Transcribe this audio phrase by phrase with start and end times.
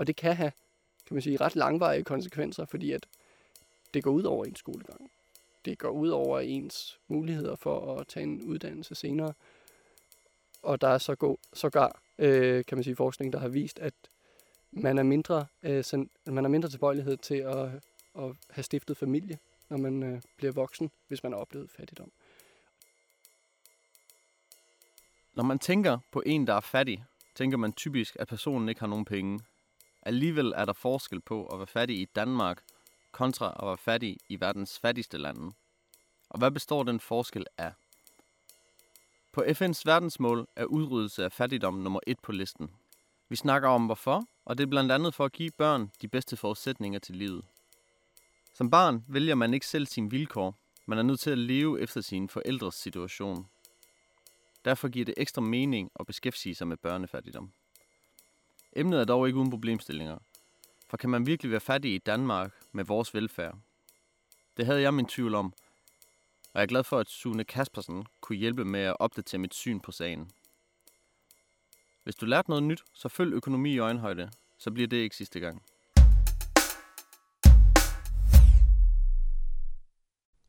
[0.00, 0.52] Og det kan have,
[1.06, 3.06] kan man sige, ret langvarige konsekvenser, fordi at
[3.94, 5.10] det går ud over ens skolegang.
[5.64, 9.32] Det går ud over ens muligheder for at tage en uddannelse senere.
[10.62, 13.94] Og der er så god, sågar, øh, kan man sige, forskning, der har vist, at
[14.70, 17.68] man er mindre, øh, sen, man er mindre tilbøjelighed til at,
[18.18, 19.38] at have stiftet familie,
[19.68, 22.12] når man øh, bliver voksen, hvis man har oplevet fattigdom.
[25.34, 27.04] Når man tænker på en, der er fattig,
[27.34, 29.40] tænker man typisk, at personen ikke har nogen penge.
[30.02, 32.62] Alligevel er der forskel på at være fattig i Danmark
[33.12, 35.52] kontra at være fattig i verdens fattigste lande.
[36.28, 37.72] Og hvad består den forskel af?
[39.32, 42.70] På FN's verdensmål er udryddelse af fattigdom nummer et på listen.
[43.28, 46.36] Vi snakker om hvorfor, og det er blandt andet for at give børn de bedste
[46.36, 47.44] forudsætninger til livet.
[48.54, 50.54] Som barn vælger man ikke selv sine vilkår,
[50.86, 53.46] man er nødt til at leve efter sin forældres situation.
[54.64, 57.52] Derfor giver det ekstra mening at beskæftige sig med børnefattigdom.
[58.72, 60.18] Emnet er dog ikke uden problemstillinger,
[60.88, 63.58] for kan man virkelig være fattig i Danmark med vores velfærd?
[64.56, 65.52] Det havde jeg min tvivl om,
[66.42, 69.80] og jeg er glad for, at Sune Kaspersen kunne hjælpe med at opdatere mit syn
[69.80, 70.30] på sagen.
[72.04, 75.40] Hvis du lærte noget nyt, så følg økonomi i øjenhøjde, så bliver det ikke sidste
[75.40, 75.62] gang.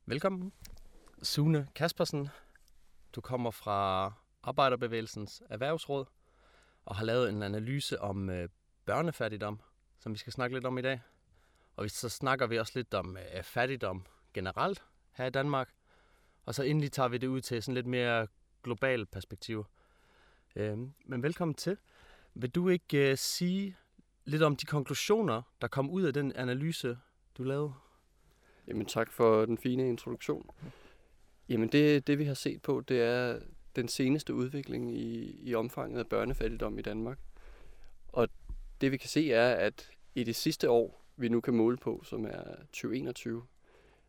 [0.06, 0.54] Velkommen,
[1.24, 2.30] Sune Kaspersen.
[3.16, 4.12] Du kommer fra
[4.44, 6.06] Arbejderbevægelsens Erhvervsråd
[6.86, 8.50] og har lavet en analyse om øh,
[8.86, 9.60] børnefattigdom,
[10.00, 11.02] som vi skal snakke lidt om i dag.
[11.76, 15.70] Og så snakker vi også lidt om øh, fattigdom generelt her i Danmark.
[16.46, 18.28] Og så endelig tager vi det ud til sådan lidt mere
[18.64, 19.66] globalt perspektiv.
[20.56, 21.78] Øh, men velkommen til.
[22.34, 23.78] Vil du ikke øh, sige
[24.26, 26.98] lidt om de konklusioner, der kom ud af den analyse,
[27.38, 27.74] du lavede?
[28.68, 30.50] Jamen tak for den fine introduktion.
[31.50, 33.40] Jamen det, det vi har set på, det er
[33.76, 37.20] den seneste udvikling i, i omfanget af børnefattigdom i Danmark.
[38.08, 38.30] Og
[38.82, 42.02] det vi kan se er, at i det sidste år, vi nu kan måle på,
[42.04, 43.44] som er 2021,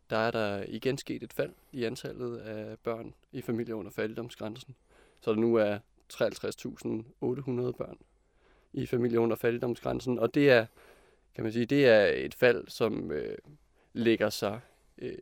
[0.09, 4.75] der er der igen sket et fald i antallet af børn i familier under fattigdomsgrænsen.
[5.21, 5.79] Så der nu er
[6.13, 7.97] 53.800 børn
[8.73, 10.19] i familier under fattigdomsgrænsen.
[10.19, 10.65] Og det er,
[11.35, 13.37] kan man sige, det er et fald, som øh,
[13.93, 14.59] lægger sig
[14.97, 15.17] øh,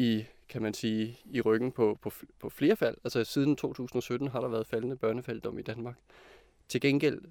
[0.00, 2.96] i, kan man sige, i ryggen på, på, på flere fald.
[3.04, 5.96] Altså siden 2017 har der været faldende børnefattigdom i Danmark.
[6.68, 7.22] Til gengæld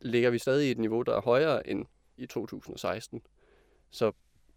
[0.00, 1.86] ligger vi stadig i et niveau, der er højere end
[2.16, 3.22] i 2016.
[3.90, 4.12] Så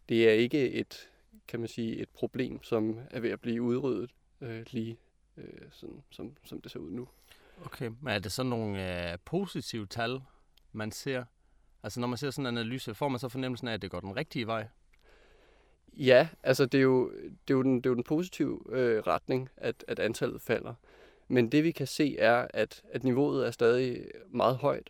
[0.10, 1.10] det er ikke et,
[1.48, 4.98] kan man sige, et problem, som er ved at blive udryddet øh, lige
[5.38, 7.08] øh, sådan, som, som det ser ud nu.
[7.66, 10.22] Okay, men er det sådan nogle øh, positive tal,
[10.72, 11.24] man ser?
[11.84, 14.00] Altså når man ser sådan en analyse, får man så fornemmelsen af, at det går
[14.00, 14.68] den rigtige vej?
[15.98, 19.00] Ja, altså det er jo, det er jo, den, det er jo den positive øh,
[19.00, 20.74] retning, at, at antallet falder.
[21.28, 24.90] Men det vi kan se er, at, at niveauet er stadig meget højt,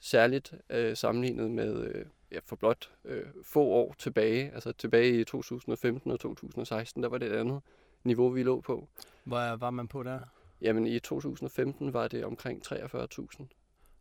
[0.00, 5.24] særligt øh, sammenlignet med øh, ja, for blot øh, få år tilbage, altså tilbage i
[5.24, 7.60] 2015 og 2016, der var det et andet
[8.04, 8.88] niveau, vi lå på.
[9.24, 10.20] Hvor var man på der?
[10.60, 13.46] Jamen i 2015 var det omkring 43.000.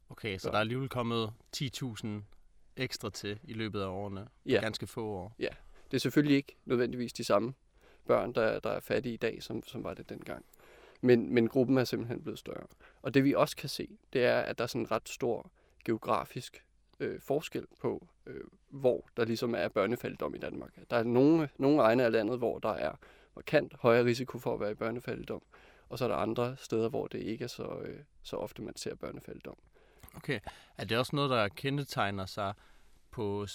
[0.10, 2.08] Okay, så der er alligevel kommet 10.000
[2.78, 4.28] ekstra til i løbet af årene.
[4.46, 4.60] Ja.
[4.62, 5.36] Ganske få år.
[5.40, 5.48] Ja,
[5.94, 7.54] det er selvfølgelig ikke nødvendigvis de samme
[8.06, 10.46] børn, der, der er fattige i dag, som, som var det dengang.
[11.02, 12.68] Men, men gruppen er simpelthen blevet større.
[13.02, 15.52] Og det vi også kan se, det er, at der er sådan en ret stor
[15.86, 16.66] geografisk
[17.00, 20.80] øh, forskel på, øh, hvor der ligesom er børnefattigdom i Danmark.
[20.90, 22.96] Der er nogle, nogle egne af landet, hvor der er
[23.36, 25.42] markant højere risiko for at være i børnefattigdom,
[25.90, 28.76] og så er der andre steder, hvor det ikke er så, øh, så ofte, man
[28.76, 29.58] ser børnefattigdom.
[30.16, 30.40] Okay.
[30.78, 32.54] Er det også noget, der kendetegner sig
[33.12, 33.48] på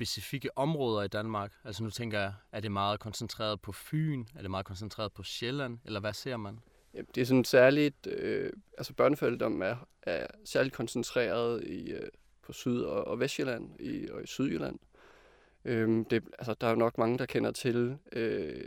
[0.00, 1.52] specifikke områder i Danmark?
[1.64, 4.24] Altså nu tænker jeg, er det meget koncentreret på Fyn?
[4.34, 5.78] Er det meget koncentreret på Sjælland?
[5.84, 6.58] Eller hvad ser man?
[6.94, 12.08] Ja, det er sådan særligt, øh, altså børnefattigdom er, er særligt koncentreret i, øh,
[12.42, 14.78] på Syd- og, og Vestjylland i, og i Sydjylland.
[15.64, 18.64] Øhm, det, altså, der er jo nok mange, der kender til, øh,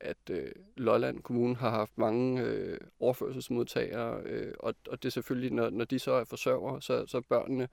[0.00, 5.52] at øh, Lolland Kommune har haft mange øh, overførselsmodtagere, øh, og, og det er selvfølgelig,
[5.52, 7.68] når, når de så er forsørgere, så, så børnene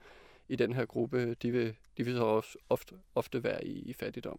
[0.50, 3.92] i den her gruppe, de vil, de vil så også ofte, ofte være i, i
[3.92, 4.38] fattigdom.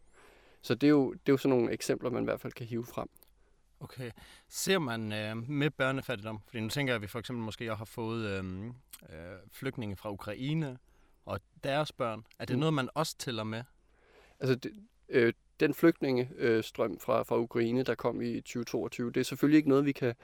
[0.62, 2.66] Så det er, jo, det er jo sådan nogle eksempler, man i hvert fald kan
[2.66, 3.10] hive frem.
[3.80, 4.12] Okay.
[4.48, 7.86] Ser man øh, med børnefattigdom, fordi nu tænker jeg, at vi for eksempel måske har
[7.86, 8.66] fået øh,
[9.10, 10.78] øh, flygtninge fra Ukraine
[11.26, 12.26] og deres børn.
[12.40, 12.60] Er det mm.
[12.60, 13.64] noget, man også tæller med?
[14.40, 14.72] Altså, det,
[15.10, 19.86] øh, den flygtningestrøm fra, fra Ukraine, der kom i 2022, det er selvfølgelig ikke noget,
[19.86, 20.16] vi kan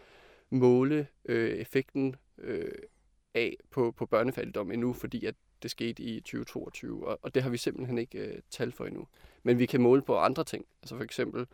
[0.50, 2.72] måle øh, effekten øh,
[3.34, 7.50] af på, på børnefattigdom endnu, fordi at det skete i 2022, og, og det har
[7.50, 9.08] vi simpelthen ikke øh, tal for endnu.
[9.44, 11.48] Men vi kan måle på andre ting, altså for eksempel,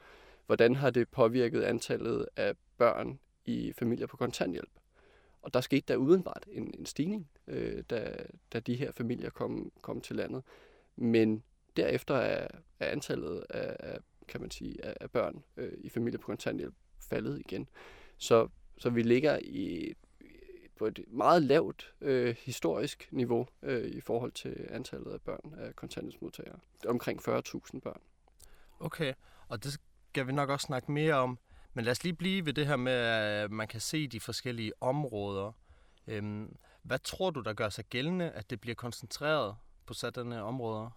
[0.45, 4.69] hvordan har det påvirket antallet af børn i familier på kontanthjælp?
[5.43, 8.15] og der skete der udenbart en, en stigning, øh, da,
[8.53, 10.43] da de her familier kom, kom til landet.
[10.95, 11.43] Men
[11.77, 12.47] derefter er,
[12.79, 13.97] er antallet af, af,
[14.27, 17.69] kan man sige, af, af børn øh, i familier på kontanthjælp faldet igen.
[18.17, 18.47] Så,
[18.77, 19.93] så vi ligger i
[20.75, 25.75] på et meget lavt øh, historisk niveau øh, i forhold til antallet af børn af
[25.75, 26.59] kontanthjælpsmodtagere.
[26.87, 28.01] Omkring 40.000 børn.
[28.79, 29.13] Okay,
[29.47, 29.79] og det
[30.09, 31.39] skal vi nok også snakke mere om.
[31.73, 34.71] Men lad os lige blive ved det her med, at man kan se de forskellige
[34.81, 35.51] områder.
[36.07, 39.55] Øhm, hvad tror du, der gør sig gældende, at det bliver koncentreret
[39.85, 40.89] på sådanne områder?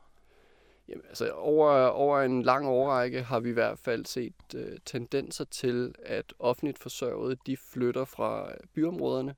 [0.88, 5.44] Jamen, altså over, over en lang årrække har vi i hvert fald set øh, tendenser
[5.44, 9.34] til, at offentligt forsørgede de flytter fra byområderne,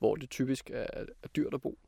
[0.00, 0.86] hvor det typisk er,
[1.22, 1.78] er dyrt at bo,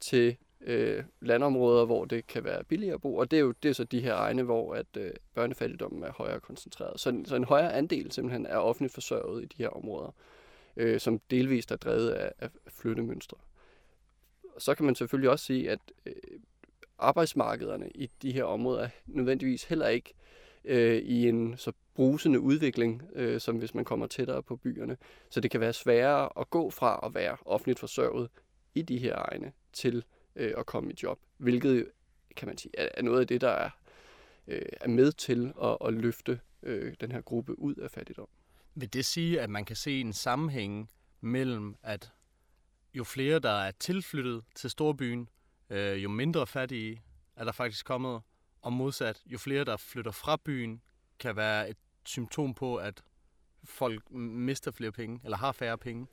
[0.00, 3.16] til øh, landområder, hvor det kan være billigere at bo.
[3.16, 6.12] Og det er jo det er så de her egne, hvor at øh, børnefattigdommen er
[6.12, 7.00] højere koncentreret.
[7.00, 10.10] Så, så en højere andel simpelthen er offentligt forsørget i de her områder,
[10.76, 13.36] øh, som delvist er drevet af, af flyttemønstre.
[14.58, 16.12] Så kan man selvfølgelig også sige, at øh,
[16.98, 20.14] arbejdsmarkederne i de her områder er nødvendigvis heller ikke
[20.64, 24.96] øh, i en så brusende udvikling, øh, som hvis man kommer tættere på byerne.
[25.30, 28.30] Så det kan være sværere at gå fra at være offentligt forsørget
[28.74, 30.04] i de her egne til
[30.36, 31.90] øh, at komme i job, hvilket
[32.36, 33.70] kan man sige er noget af det, der er,
[34.46, 38.28] øh, er med til at, at løfte øh, den her gruppe ud af fattigdom.
[38.74, 40.90] Vil det sige, at man kan se en sammenhæng
[41.20, 42.12] mellem, at
[42.94, 45.28] jo flere, der er tilflyttet til storbyen,
[45.70, 47.02] øh, jo mindre fattige
[47.36, 48.20] er der faktisk kommet,
[48.62, 50.82] og modsat, jo flere, der flytter fra byen,
[51.18, 51.76] kan være et
[52.08, 53.02] symptom på, at
[53.64, 56.06] folk mister flere penge, eller har færre penge?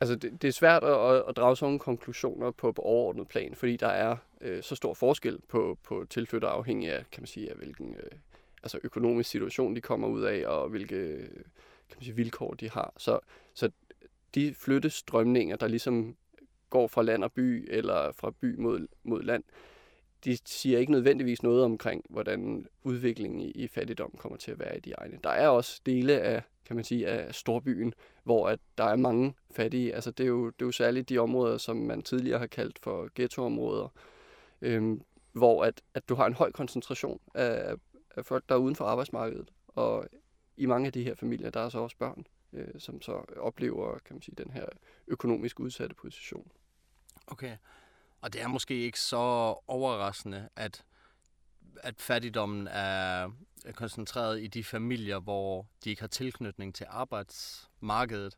[0.00, 3.54] Altså, det, det er svært at, at drage sådan nogle konklusioner på, på overordnet plan,
[3.54, 7.50] fordi der er øh, så stor forskel på, på tilflytter afhængig af, kan man sige,
[7.50, 8.10] af hvilken øh,
[8.62, 11.16] altså økonomisk situation de kommer ud af, og hvilke
[11.88, 12.92] kan man sige, vilkår de har.
[12.96, 13.18] Så,
[13.54, 13.70] så
[14.34, 16.16] de flyttestrømninger, der ligesom
[16.70, 19.44] går fra land og by, eller fra by mod, mod land,
[20.24, 24.76] de siger ikke nødvendigvis noget omkring, hvordan udviklingen i, i fattigdom kommer til at være
[24.76, 25.18] i de egne.
[25.24, 27.94] Der er også dele af, kan man sige, af storbyen,
[28.24, 29.94] hvor at der er mange fattige.
[29.94, 32.78] Altså det er jo, det er jo særligt de områder, som man tidligere har kaldt
[32.78, 33.88] for ghettoområder,
[34.62, 37.74] øhm, hvor at, at du har en høj koncentration af,
[38.16, 39.50] af folk, der er uden for arbejdsmarkedet.
[39.68, 40.06] Og
[40.56, 43.98] i mange af de her familier, der er så også børn, øh, som så oplever,
[43.98, 44.66] kan man sige, den her
[45.06, 46.50] økonomisk udsatte position.
[47.26, 47.56] Okay.
[48.24, 49.16] Og det er måske ikke så
[49.66, 50.84] overraskende, at,
[51.76, 53.30] at fattigdommen er
[53.74, 58.36] koncentreret i de familier, hvor de ikke har tilknytning til arbejdsmarkedet.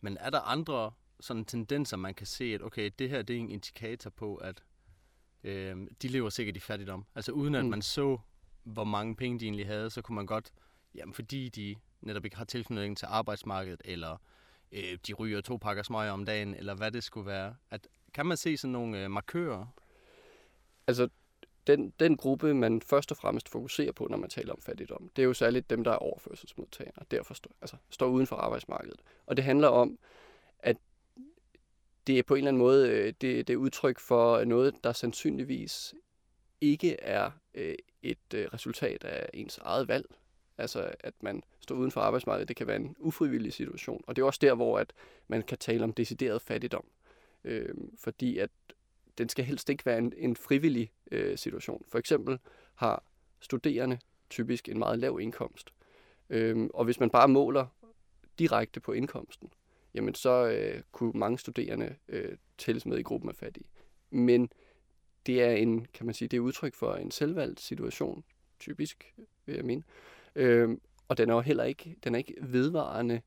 [0.00, 3.40] Men er der andre sådan tendenser, man kan se, at okay, det her det er
[3.40, 4.62] en indikator på, at
[5.44, 7.06] øh, de lever sikkert i fattigdom.
[7.14, 7.70] Altså uden at mm.
[7.70, 8.18] man så,
[8.64, 10.52] hvor mange penge de egentlig havde, så kunne man godt,
[10.94, 14.16] jamen fordi de netop ikke har tilknytning til arbejdsmarkedet, eller
[14.72, 18.26] øh, de ryger to pakker smøger om dagen, eller hvad det skulle være, at, kan
[18.26, 19.66] man se sådan nogle øh, markører?
[20.86, 21.08] Altså,
[21.66, 25.22] den, den gruppe, man først og fremmest fokuserer på, når man taler om fattigdom, det
[25.22, 29.00] er jo særligt dem, der er overførselsmodtagere, og derfor står, altså, står uden for arbejdsmarkedet.
[29.26, 29.98] Og det handler om,
[30.58, 30.76] at
[32.06, 34.92] det er på en eller anden måde øh, det, det er udtryk for noget, der
[34.92, 35.94] sandsynligvis
[36.60, 40.06] ikke er øh, et øh, resultat af ens eget valg.
[40.58, 44.04] Altså, at man står uden for arbejdsmarkedet, det kan være en ufrivillig situation.
[44.06, 44.92] Og det er også der, hvor at
[45.28, 46.84] man kan tale om decideret fattigdom.
[47.44, 48.50] Øh, fordi at
[49.18, 51.84] den skal helst ikke være en, en frivillig øh, situation.
[51.88, 52.38] For eksempel
[52.74, 53.02] har
[53.40, 53.98] studerende
[54.30, 55.72] typisk en meget lav indkomst.
[56.30, 57.66] Øh, og hvis man bare måler
[58.38, 59.52] direkte på indkomsten,
[59.94, 63.66] jamen så øh, kunne mange studerende øh, tælles med i gruppen af fattige.
[64.10, 64.50] Men
[65.26, 68.24] det er en, kan man sige, det er udtryk for en selvvalgt situation,
[68.60, 69.14] typisk,
[69.46, 69.82] vil jeg mene.
[70.34, 70.78] Øh,
[71.08, 73.20] og den er jo heller ikke, den er ikke vedvarende.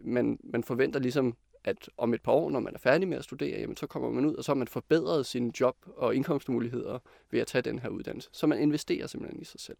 [0.00, 3.24] Man, man forventer ligesom, at om et par år, når man er færdig med at
[3.24, 6.98] studere, jamen, så kommer man ud, og så har man forbedret sine job og indkomstmuligheder
[7.30, 8.28] ved at tage den her uddannelse.
[8.32, 9.78] Så man investerer simpelthen i sig selv.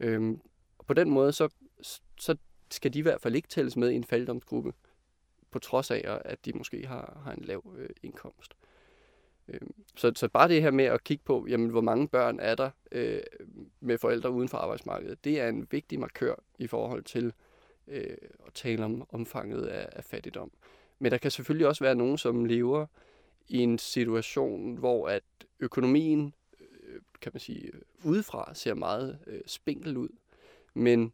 [0.00, 0.40] Øhm,
[0.78, 1.48] og på den måde, så,
[2.18, 2.36] så
[2.70, 4.72] skal de i hvert fald ikke tælles med i en fattigdomsgruppe,
[5.50, 8.54] på trods af, at de måske har, har en lav øh, indkomst.
[9.48, 12.54] Øhm, så, så bare det her med at kigge på, jamen, hvor mange børn er
[12.54, 13.20] der øh,
[13.80, 17.32] med forældre uden for arbejdsmarkedet, det er en vigtig markør i forhold til
[17.86, 18.16] øh,
[18.46, 20.50] at tale om omfanget af, af fattigdom.
[21.02, 22.86] Men der kan selvfølgelig også være nogen, som lever
[23.48, 25.22] i en situation, hvor at
[25.60, 27.72] økonomien, øh, kan man sige,
[28.04, 30.08] udefra ser meget øh, spinkel ud.
[30.74, 31.12] Men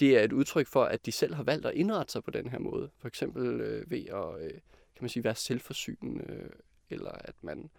[0.00, 2.48] det er et udtryk for, at de selv har valgt at indrette sig på den
[2.48, 2.90] her måde.
[2.98, 4.50] For eksempel øh, ved at øh,
[4.94, 6.50] kan man sige, være selvforsynende, øh,
[6.90, 7.70] eller at man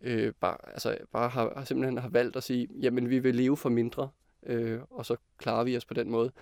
[0.00, 3.56] øh, bare, altså, bare har, har simpelthen har valgt at sige, jamen vi vil leve
[3.56, 4.10] for mindre,
[4.42, 6.32] øh, og så klarer vi os på den måde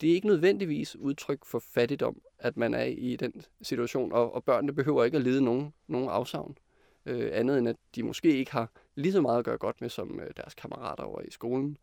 [0.00, 4.44] det er ikke nødvendigvis udtryk for fattigdom at man er i den situation, og, og
[4.44, 6.58] børnene behøver ikke at lide nogen, nogen afsavn.
[7.06, 9.88] Øh, andet end at de måske ikke har lige så meget at gøre godt med
[9.88, 11.76] som øh, deres kammerater over i skolen.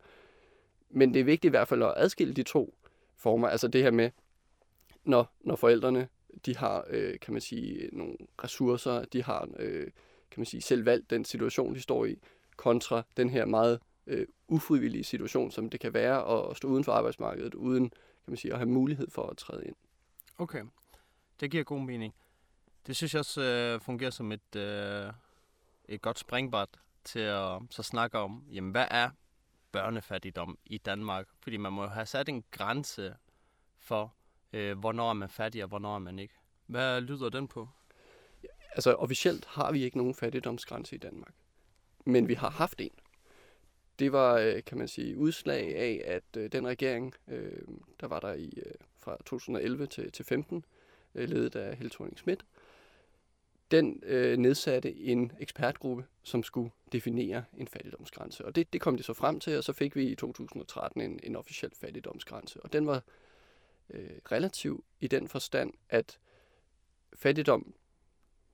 [0.90, 2.74] Men det er vigtigt i hvert fald at adskille de to
[3.16, 3.48] former.
[3.48, 4.10] Altså det her med,
[5.04, 6.08] når, når forældrene
[6.46, 9.84] de har, øh, kan man sige, nogle ressourcer, de har, øh,
[10.30, 12.18] kan man sige, selv valgt den situation, de står i,
[12.56, 16.92] kontra den her meget øh, ufrivillige situation, som det kan være at stå uden for
[16.92, 19.76] arbejdsmarkedet, uden kan man sige, at have mulighed for at træde ind.
[20.38, 20.64] Okay,
[21.40, 22.14] det giver god mening.
[22.86, 25.12] Det synes jeg også øh, fungerer som et, øh,
[25.84, 26.68] et godt springbræt
[27.04, 29.10] til at så snakke om, jamen hvad er
[29.72, 31.26] børnefattigdom i Danmark?
[31.40, 33.16] Fordi man må jo have sat en grænse
[33.78, 34.14] for,
[34.52, 36.34] øh, hvornår er man fattig og hvornår er man ikke.
[36.66, 37.68] Hvad lyder den på?
[38.70, 41.34] Altså officielt har vi ikke nogen fattigdomsgrænse i Danmark,
[42.04, 42.98] men vi har haft en.
[43.98, 47.62] Det var, øh, kan man sige, udslag af, at øh, den regering, øh,
[48.00, 48.74] der var der i øh,
[49.06, 50.64] fra 2011 til, til 15,
[51.14, 52.44] øh, ledet af Helle thorning Schmidt,
[53.70, 58.44] den øh, nedsatte en ekspertgruppe, som skulle definere en fattigdomsgrænse.
[58.44, 61.20] Og det, det kom de så frem til, og så fik vi i 2013 en,
[61.22, 62.60] en officiel fattigdomsgrænse.
[62.60, 63.02] Og den var
[63.90, 66.18] øh, relativ i den forstand, at
[67.14, 67.74] fattigdom,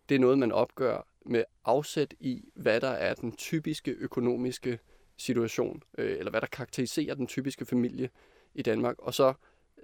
[0.09, 4.79] det er noget, man opgør med afsæt i, hvad der er den typiske økonomiske
[5.17, 8.11] situation, øh, eller hvad der karakteriserer den typiske familie
[8.55, 8.99] i Danmark.
[8.99, 9.35] Og så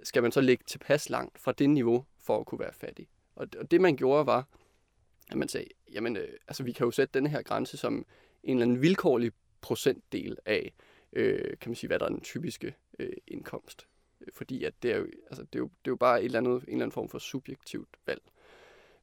[0.03, 3.07] skal man så ligge tilpas langt fra det niveau, for at kunne være fattig.
[3.35, 4.47] Og, og det man gjorde var,
[5.31, 8.05] at man sagde, jamen øh, altså vi kan jo sætte den her grænse som
[8.43, 10.73] en eller anden vilkårlig procentdel af,
[11.13, 13.87] øh, kan man sige, hvad der er den typiske øh, indkomst.
[14.33, 16.39] Fordi at det er, jo, altså, det, er jo, det er jo bare et eller
[16.39, 18.21] andet, en eller anden form for subjektivt valg.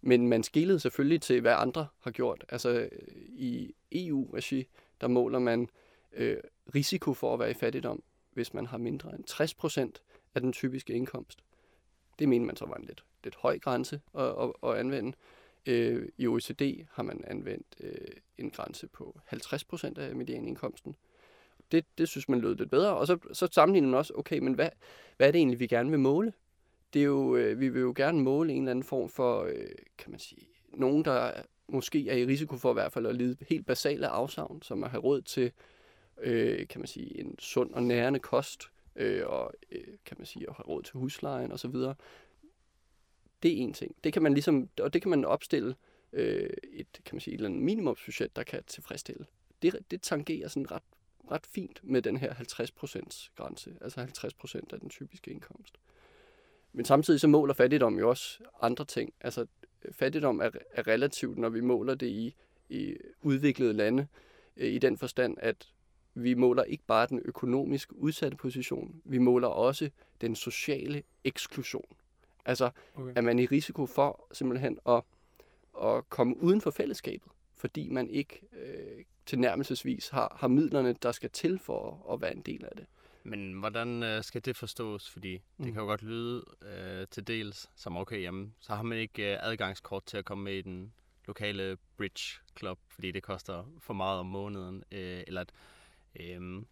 [0.00, 2.44] Men man skilede selvfølgelig til, hvad andre har gjort.
[2.48, 2.88] Altså øh,
[3.28, 4.66] i EU-regi,
[5.00, 5.68] der måler man
[6.12, 6.36] øh,
[6.74, 10.02] risiko for at være i fattigdom, hvis man har mindre end 60 procent
[10.36, 11.38] af den typiske indkomst.
[12.18, 15.12] Det mener man så var en lidt, lidt høj grænse at, at, at anvende.
[15.66, 20.96] Øh, I OECD har man anvendt øh, en grænse på 50% af medianindkomsten.
[21.72, 22.96] Det, det synes man lød lidt bedre.
[22.96, 24.68] Og så, så sammenligner man også, okay, men hvad,
[25.16, 26.32] hvad er det egentlig, vi gerne vil måle?
[26.92, 29.68] Det er jo, øh, vi vil jo gerne måle en eller anden form for, øh,
[29.98, 31.32] kan man sige, nogen, der
[31.68, 34.90] måske er i risiko for i hvert fald at lide helt basale afsavn, som at
[34.90, 35.52] have råd til,
[36.20, 40.48] øh, kan man sige, en sund og nærende kost, øh, og øh, kan man sige,
[40.48, 41.74] at have råd til huslejen osv.
[43.42, 43.96] Det er en ting.
[44.04, 45.74] Det kan man ligesom, og det kan man opstille
[46.12, 49.26] øh, et, kan man sige, et eller andet minimumsbudget, der kan tilfredsstille.
[49.62, 50.82] Det, det tangerer sådan ret,
[51.30, 55.78] ret fint med den her 50% grænse, altså 50% af den typiske indkomst.
[56.72, 59.14] Men samtidig så måler fattigdom jo også andre ting.
[59.20, 59.46] Altså
[59.92, 62.34] fattigdom er, er relativt, når vi måler det i,
[62.68, 64.06] i udviklede lande,
[64.56, 65.72] øh, i den forstand, at
[66.16, 71.96] vi måler ikke bare den økonomisk udsatte position, vi måler også den sociale eksklusion.
[72.44, 73.12] Altså, okay.
[73.16, 75.02] er man i risiko for simpelthen at,
[75.82, 81.30] at komme uden for fællesskabet, fordi man ikke øh, tilnærmelsesvis har, har midlerne, der skal
[81.30, 82.86] til for at være en del af det.
[83.24, 85.10] Men hvordan øh, skal det forstås?
[85.10, 85.64] Fordi mm.
[85.64, 89.32] det kan jo godt lyde øh, til dels som, okay, jamen, så har man ikke
[89.32, 90.92] øh, adgangskort til at komme med i den
[91.26, 95.52] lokale bridge club, fordi det koster for meget om måneden, øh, eller at
[96.20, 96.66] Øhm,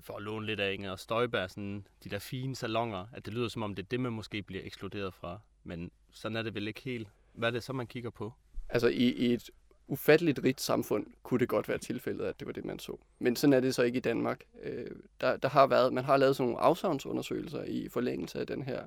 [0.00, 3.48] for at låne lidt af Inger Støjberg, sådan de der fine salonger, at det lyder
[3.48, 5.40] som om, det er det, man måske bliver ekskluderet fra.
[5.64, 7.08] Men sådan er det vel ikke helt.
[7.32, 8.32] Hvad er det så, man kigger på?
[8.68, 9.50] Altså i, i et
[9.86, 12.96] ufatteligt rigt samfund kunne det godt være tilfældet, at det var det, man så.
[13.18, 14.44] Men sådan er det så ikke i Danmark.
[14.62, 18.62] Øh, der, der har været, man har lavet sådan nogle afsavnsundersøgelser i forlængelse af den
[18.62, 18.86] her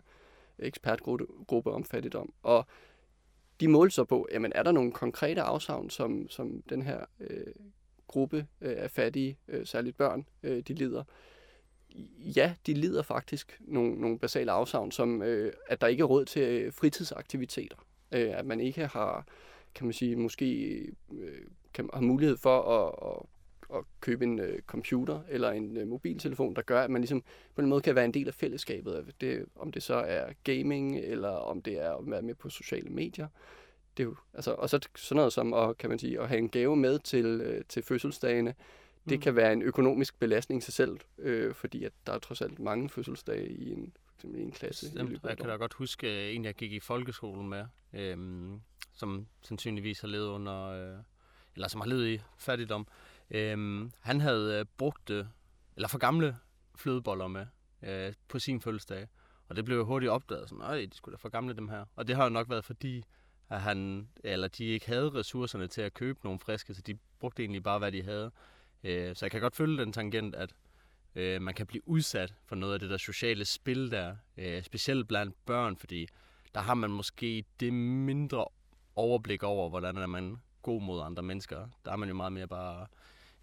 [0.59, 2.33] ekspertgruppe om fattigdom.
[2.43, 2.65] Og
[3.59, 7.53] de målte så på, jamen er der nogle konkrete afsavn, som, som den her øh,
[8.07, 11.03] gruppe øh, af fattige, øh, særligt børn, øh, de lider.
[12.35, 16.25] Ja, de lider faktisk nogle, nogle basale afsavn, som øh, at der ikke er råd
[16.25, 17.75] til øh, fritidsaktiviteter.
[18.11, 19.25] Øh, at man ikke har,
[19.75, 20.77] kan man sige, måske
[21.13, 21.41] øh,
[21.73, 26.55] kan, har mulighed for at, at, at købe en øh, computer eller en øh, mobiltelefon,
[26.55, 27.23] der gør, at man ligesom
[27.55, 29.13] på en måde kan være en del af fællesskabet.
[29.21, 32.89] Det, om det så er gaming, eller om det er at være med på sociale
[32.89, 33.27] medier
[33.97, 36.39] det er jo, altså, og så sådan noget som at, kan man sige, at have
[36.39, 38.55] en gave med til, øh, til fødselsdagene,
[39.09, 39.21] det mm.
[39.21, 42.89] kan være en økonomisk belastning sig selv, øh, fordi at der er trods alt mange
[42.89, 44.89] fødselsdage i en, i en klasse.
[44.89, 45.11] Stemt.
[45.11, 48.17] I jeg kan da godt huske øh, en, jeg gik i folkeskolen med, øh,
[48.93, 50.97] som sandsynligvis har levet under, øh,
[51.55, 52.87] eller som har levet i fattigdom.
[53.31, 55.25] Øh, han havde øh, brugt, øh,
[55.75, 56.37] eller for gamle
[56.75, 57.45] flødeboller med
[57.83, 59.07] øh, på sin fødselsdag.
[59.49, 61.85] Og det blev jo hurtigt opdaget, sådan, at de skulle da for gamle dem her.
[61.95, 63.03] Og det har jo nok været fordi,
[63.49, 67.43] at han, eller de ikke havde ressourcerne til at købe nogle friske, så de brugte
[67.43, 68.31] egentlig bare, hvad de havde.
[68.83, 70.53] Øh, så jeg kan godt følge den tangent, at
[71.15, 75.07] øh, man kan blive udsat for noget af det der sociale spil der, øh, specielt
[75.07, 76.07] blandt børn, fordi
[76.55, 78.45] der har man måske det mindre
[78.95, 81.67] overblik over, hvordan er man god mod andre mennesker.
[81.85, 82.87] Der er man jo meget mere bare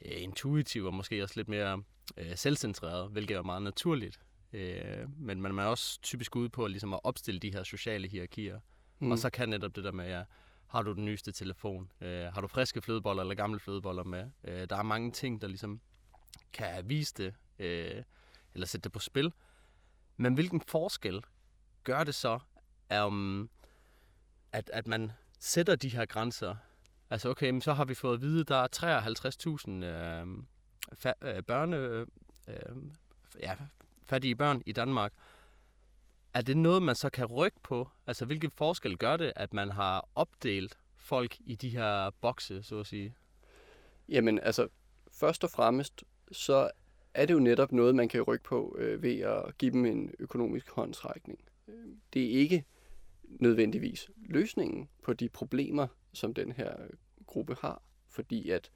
[0.05, 1.83] øh, intuitiv og måske også lidt mere
[2.17, 4.21] øh, selvcentreret, hvilket er meget naturligt.
[4.53, 8.61] Øh, men man er også typisk ude på ligesom at opstille de her sociale hierarkier.
[8.99, 9.11] Mm.
[9.11, 10.23] Og så kan netop det der med, ja,
[10.67, 11.93] har du den nyeste telefon?
[12.01, 14.31] Øh, har du friske flødeboller eller gamle flødeboller med?
[14.45, 15.81] Øh, der er mange ting, der ligesom
[16.53, 18.03] kan vise det, øh,
[18.55, 19.33] eller sætte det på spil.
[20.17, 21.23] Men hvilken forskel
[21.85, 22.39] gør det så,
[23.05, 23.51] um,
[24.53, 26.57] at, at man sætter de her grænser?
[27.11, 28.69] Altså okay, men så har vi fået at vide, at der er
[29.81, 30.23] 53.000 øh,
[30.95, 31.77] fa- øh, børne,
[32.49, 32.77] øh,
[33.41, 33.57] ja,
[34.05, 35.13] fattige børn i Danmark.
[36.35, 37.89] Er det noget, man så kan rykke på?
[38.07, 42.81] Altså, hvilken forskel gør det, at man har opdelt folk i de her bokse, så
[42.81, 43.15] at sige?
[44.09, 44.69] Jamen, altså,
[45.13, 46.71] først og fremmest, så
[47.15, 50.15] er det jo netop noget, man kan rykke på øh, ved at give dem en
[50.19, 51.39] økonomisk håndsrækning.
[52.13, 52.65] Det er ikke
[53.25, 56.77] nødvendigvis løsningen på de problemer, som den her
[57.27, 58.71] gruppe har, fordi at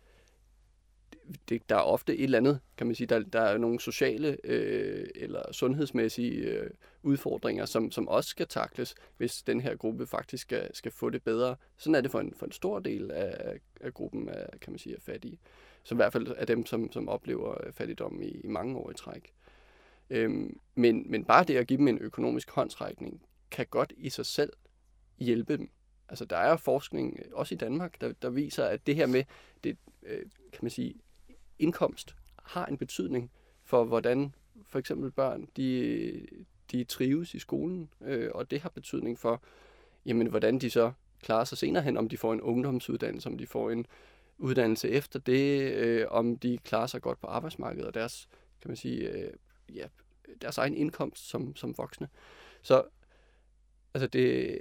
[1.48, 4.38] det, der er ofte et eller andet, kan man sige, der, der er nogle sociale
[4.44, 6.70] øh, eller sundhedsmæssige øh,
[7.02, 11.22] udfordringer, som, som også skal takles, hvis den her gruppe faktisk skal, skal få det
[11.22, 11.56] bedre.
[11.76, 14.78] Sådan er det for en, for en stor del af, af gruppen af, kan man
[14.78, 15.38] sige, af fattige.
[15.82, 18.90] Så i hvert fald af dem, som, som oplever øh, fattigdom i, i mange år
[18.90, 19.32] i træk.
[20.10, 24.26] Øhm, men, men bare det at give dem en økonomisk håndtrækning, kan godt i sig
[24.26, 24.52] selv
[25.18, 25.70] hjælpe dem.
[26.08, 29.24] Altså der er forskning, øh, også i Danmark, der, der viser, at det her med,
[29.64, 30.94] det, øh, kan man sige,
[31.58, 33.30] indkomst har en betydning
[33.64, 36.26] for, hvordan for eksempel børn de,
[36.72, 39.42] de trives i skolen, øh, og det har betydning for,
[40.06, 43.46] jamen, hvordan de så klarer sig senere hen, om de får en ungdomsuddannelse, om de
[43.46, 43.86] får en
[44.38, 48.28] uddannelse efter det, øh, om de klarer sig godt på arbejdsmarkedet, og deres,
[48.60, 49.32] kan man sige, øh,
[49.74, 49.86] ja,
[50.40, 52.08] deres egen indkomst som, som voksne.
[52.62, 52.84] Så
[53.94, 54.58] altså det,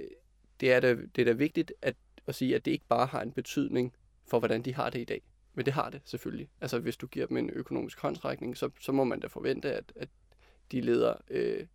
[0.60, 3.22] det, er da, det er da vigtigt at, at sige, at det ikke bare har
[3.22, 3.94] en betydning
[4.26, 5.22] for, hvordan de har det i dag.
[5.58, 6.48] Men det har det selvfølgelig.
[6.60, 9.92] Altså hvis du giver dem en økonomisk håndtrækning, så, så må man da forvente, at,
[9.96, 10.08] at
[10.72, 11.66] de leder øh,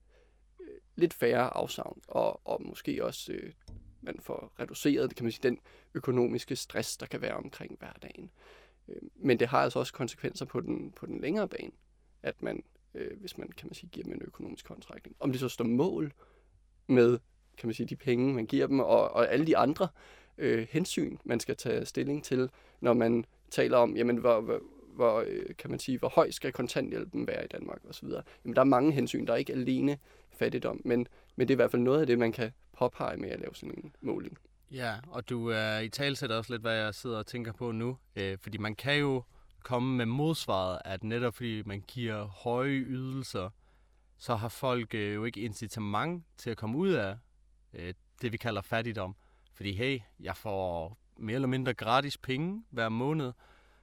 [0.60, 3.53] øh, lidt færre afsavn, og, og måske også øh,
[4.01, 5.60] man får reduceret kan man sige, den
[5.93, 8.31] økonomiske stress, der kan være omkring hverdagen.
[8.88, 11.71] Øh, men det har altså også konsekvenser på den, på den længere bane,
[12.21, 15.15] at man, øh, hvis man kan man sige, giver dem en økonomisk håndtrækning.
[15.19, 16.13] Om det så står mål
[16.88, 17.19] med
[17.58, 19.88] kan man sige, de penge, man giver dem, og, og alle de andre
[20.38, 22.49] øh, hensyn, man skal tage stilling til,
[22.81, 24.59] når man taler om, jamen, hvor, hvor,
[24.95, 28.07] hvor, øh, kan man sige, hvor høj skal kontanthjælpen være i Danmark osv.
[28.45, 29.27] Jamen, der er mange hensyn.
[29.27, 29.97] Der er ikke alene
[30.31, 33.29] fattigdom, men, men det er i hvert fald noget af det, man kan påpege med
[33.29, 34.37] at lave sådan en måling.
[34.71, 37.71] Ja, og du er øh, i talsætter også lidt, hvad jeg sidder og tænker på
[37.71, 37.97] nu.
[38.15, 39.23] Øh, fordi man kan jo
[39.63, 43.49] komme med modsvaret, at netop fordi man giver høje ydelser,
[44.17, 47.17] så har folk øh, jo ikke incitament til at komme ud af
[47.73, 49.15] øh, det, vi kalder fattigdom.
[49.53, 53.32] Fordi hey, jeg får mere eller mindre gratis penge hver måned.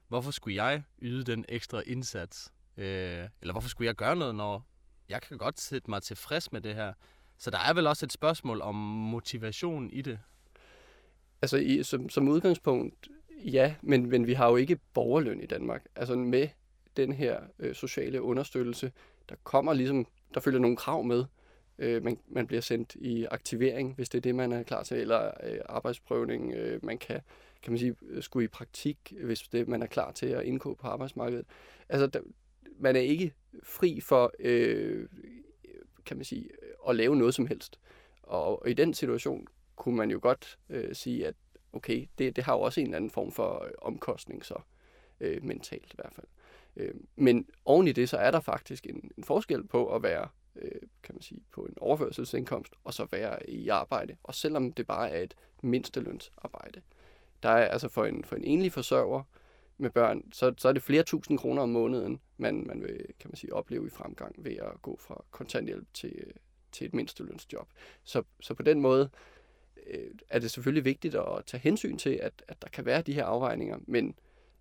[0.08, 2.52] Hvorfor skulle jeg yde den ekstra indsats?
[2.76, 4.66] Øh, eller hvorfor skulle jeg gøre noget, når
[5.08, 6.92] jeg kan godt sætte mig tilfreds med det her?
[7.38, 10.18] Så der er vel også et spørgsmål om motivation i det.
[11.42, 13.08] Altså i, som, som udgangspunkt,
[13.44, 15.84] ja, men, men vi har jo ikke borgerløn i Danmark.
[15.96, 16.48] Altså med
[16.96, 18.92] den her øh, sociale understøttelse,
[19.28, 21.24] der kommer ligesom, der følger nogle krav med.
[21.80, 24.96] Øh, man, man bliver sendt i aktivering, hvis det er det, man er klar til,
[24.96, 26.54] eller øh, arbejdsprøvning.
[26.54, 27.20] Øh, man kan,
[27.62, 30.74] kan man sige, øh, skulle i praktik, hvis det man er klar til at indgå
[30.74, 31.46] på arbejdsmarkedet.
[31.88, 32.20] Altså, der,
[32.78, 35.08] man er ikke fri for, øh,
[36.06, 36.48] kan man sige,
[36.88, 37.80] at lave noget som helst.
[38.22, 41.34] Og, og i den situation kunne man jo godt øh, sige, at
[41.72, 44.54] okay, det, det har jo også en eller anden form for øh, omkostning så,
[45.20, 46.26] øh, mentalt i hvert fald.
[46.76, 50.28] Øh, men oven i det, så er der faktisk en, en forskel på at være
[50.56, 54.86] øh, kan man sige, på en overførselsindkomst, og så være i arbejde, og selvom det
[54.86, 56.82] bare er et mindstelønsarbejde.
[57.42, 59.22] Der er altså for en, for en enlig forsørger
[59.78, 63.30] med børn, så, så er det flere tusind kroner om måneden, man, man vil, kan
[63.30, 66.32] man sige, opleve i fremgang ved at gå fra kontanthjælp til,
[66.72, 67.68] til et mindstelønsjob.
[68.04, 69.10] Så, så på den måde
[69.86, 73.14] øh, er det selvfølgelig vigtigt at tage hensyn til, at, at der kan være de
[73.14, 74.14] her afvejninger, men,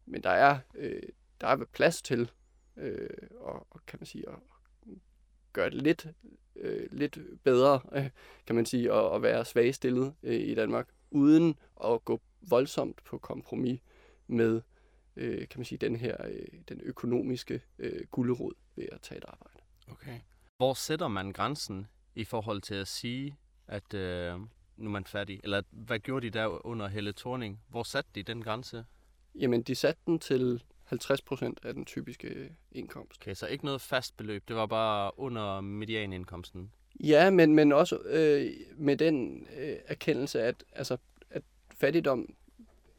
[0.06, 1.02] men der er, øh,
[1.42, 2.32] der er plads til
[2.78, 4.36] øh, og, og kan man sige, at
[5.54, 6.08] gøre det lidt,
[6.56, 8.10] øh, lidt bedre, øh,
[8.48, 13.18] kan man sige, at, at være svagestillet øh, i Danmark, uden at gå voldsomt på
[13.18, 13.80] kompromis
[14.28, 14.62] med,
[15.16, 19.26] øh, kan man sige, den her øh, den økonomiske øh, gulderod ved at tage et
[19.28, 19.60] arbejde.
[19.92, 20.20] Okay.
[20.58, 24.40] Hvor sætter man grænsen i forhold til at sige, at øh,
[24.78, 25.40] nu er man fattig?
[25.44, 27.62] Eller hvad gjorde de der under Helle Thorning?
[27.70, 28.86] Hvor satte de den grænse?
[29.36, 33.22] Jamen, de satte den til 50 procent af den typiske indkomst.
[33.22, 34.48] Okay, så ikke noget fast beløb.
[34.48, 36.72] Det var bare under medianindkomsten?
[37.00, 40.98] Ja, men, men også øh, med den øh, erkendelse, at, altså,
[41.30, 42.34] at fattigdom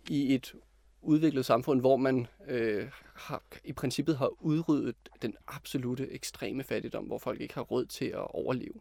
[0.08, 0.54] i et
[1.02, 7.18] udviklet samfund, hvor man øh, har, i princippet har udryddet den absolute ekstreme fattigdom, hvor
[7.18, 8.80] folk ikke har råd til at overleve.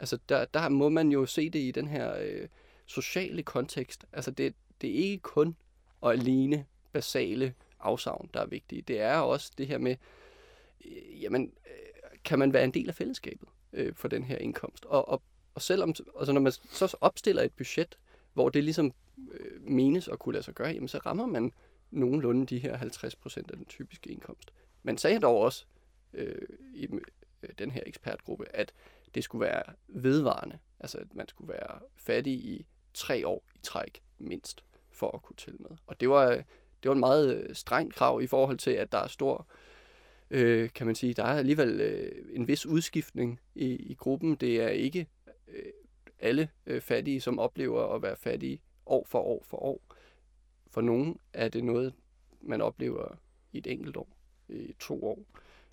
[0.00, 2.48] Altså der, der må man jo se det i den her øh,
[2.86, 4.04] sociale kontekst.
[4.12, 5.56] Altså det, det er ikke kun
[6.00, 8.82] og alene basale afsavn, der er vigtige.
[8.82, 9.96] Det er også det her med,
[10.84, 14.84] øh, jamen, øh, kan man være en del af fællesskabet øh, for den her indkomst?
[14.84, 15.22] Og, og,
[15.54, 17.98] og selvom, altså når man så opstiller et budget,
[18.32, 18.92] hvor det ligesom
[19.32, 21.52] øh, menes at kunne lade sig gøre, jamen så rammer man
[21.90, 24.52] nogenlunde de her 50 procent af den typiske indkomst.
[24.82, 25.64] Man sagde dog også
[26.12, 26.88] øh, i
[27.42, 28.72] øh, den her ekspertgruppe, at
[29.14, 30.58] det skulle være vedvarende.
[30.80, 35.36] Altså at man skulle være fattig i tre år i træk mindst for at kunne
[35.36, 35.76] tælle med.
[35.86, 36.42] Og det var, øh,
[36.82, 39.46] det var en meget øh, streng krav i forhold til, at der er stor,
[40.30, 44.34] øh, kan man sige, der er alligevel øh, en vis udskiftning i, i gruppen.
[44.34, 45.06] Det er ikke
[45.48, 45.72] øh,
[46.18, 49.80] alle øh, fattige, som oplever at være fattige år for år for år.
[50.70, 51.94] For nogen er det noget,
[52.40, 53.16] man oplever
[53.52, 54.08] i et enkelt år,
[54.48, 55.18] i to år.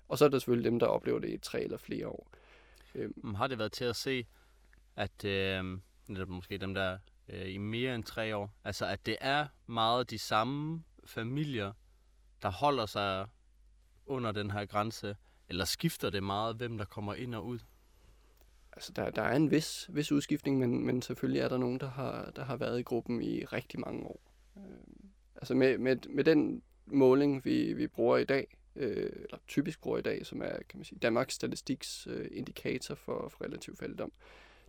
[0.08, 2.30] Og så er der selvfølgelig dem, der oplever det i tre eller flere år.
[2.94, 3.34] Øhm.
[3.34, 4.26] Har det været til at se,
[4.96, 5.64] at øh,
[6.28, 10.18] måske dem, der øh, i mere end tre år, altså at det er meget de
[10.18, 11.72] samme familier,
[12.42, 13.26] der holder sig
[14.06, 15.16] under den her grænse,
[15.48, 17.58] eller skifter det meget, hvem der kommer ind og ud?
[18.72, 21.90] Altså, der, der er en vis, vis udskiftning, men, men selvfølgelig er der nogen, der
[21.90, 24.20] har, der har været i gruppen i rigtig mange år.
[24.56, 24.62] Øh,
[25.36, 29.98] altså med, med, med den måling, vi, vi bruger i dag, øh, eller typisk bruger
[29.98, 34.12] i dag, som er kan man sige, Danmarks Statistiks øh, indikator for, for relativ fattigdom,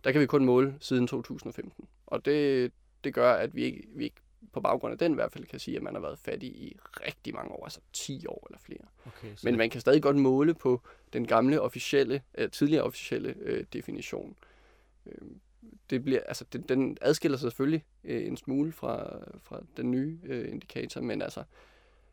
[0.04, 1.88] der kan vi kun måle siden 2015.
[2.06, 2.72] Og det,
[3.04, 4.20] det gør, at vi ikke, vi ikke
[4.52, 6.76] på baggrund af den i hvert fald kan sige, at man har været fattig i
[7.06, 8.84] rigtig mange år, altså 10 år eller flere.
[9.06, 10.80] Okay, Men man kan stadig godt måle på
[11.12, 14.36] den gamle officielle, øh, tidligere officielle øh, definition.
[15.06, 15.28] Øh,
[15.90, 20.18] det bliver, altså, den, den adskiller sig selvfølgelig øh, en smule fra, fra den nye
[20.24, 21.44] øh, indikator, men altså,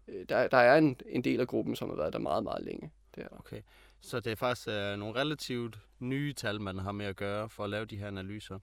[0.07, 2.63] øh, der, der er en, en del af gruppen, som har været der meget, meget
[2.63, 2.91] længe.
[3.15, 3.61] Det er Okay,
[4.01, 7.63] så det er faktisk øh, nogle relativt nye tal, man har med at gøre for
[7.63, 8.59] at lave de her analyser.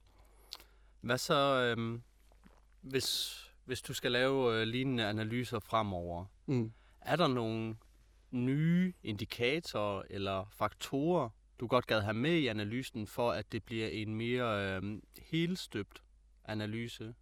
[1.01, 1.99] Hvad så, øh,
[2.81, 6.25] hvis, hvis du skal lave øh, lignende analyser fremover?
[6.45, 6.71] Mm.
[7.01, 7.75] Er der nogle
[8.31, 13.87] nye indikatorer eller faktorer, du godt gad have med i analysen, for at det bliver
[13.87, 16.03] en mere øh, helstøbt
[16.45, 17.15] analyse?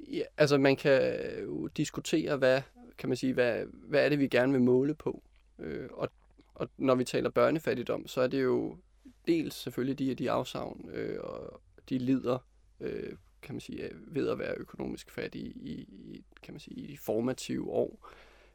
[0.00, 2.62] Ja, altså man kan jo diskutere, hvad,
[2.98, 5.22] kan man sige, hvad, hvad er det, vi gerne vil måle på.
[5.58, 6.08] Øh, og,
[6.54, 8.78] og når vi taler børnefattigdom, så er det jo
[9.26, 12.38] dels selvfølgelig de, de afsavn, øh, og de lider,
[12.80, 16.86] øh, kan man sige, ved at være økonomisk fattig i, i, kan man sige, i
[16.86, 18.08] de formative år.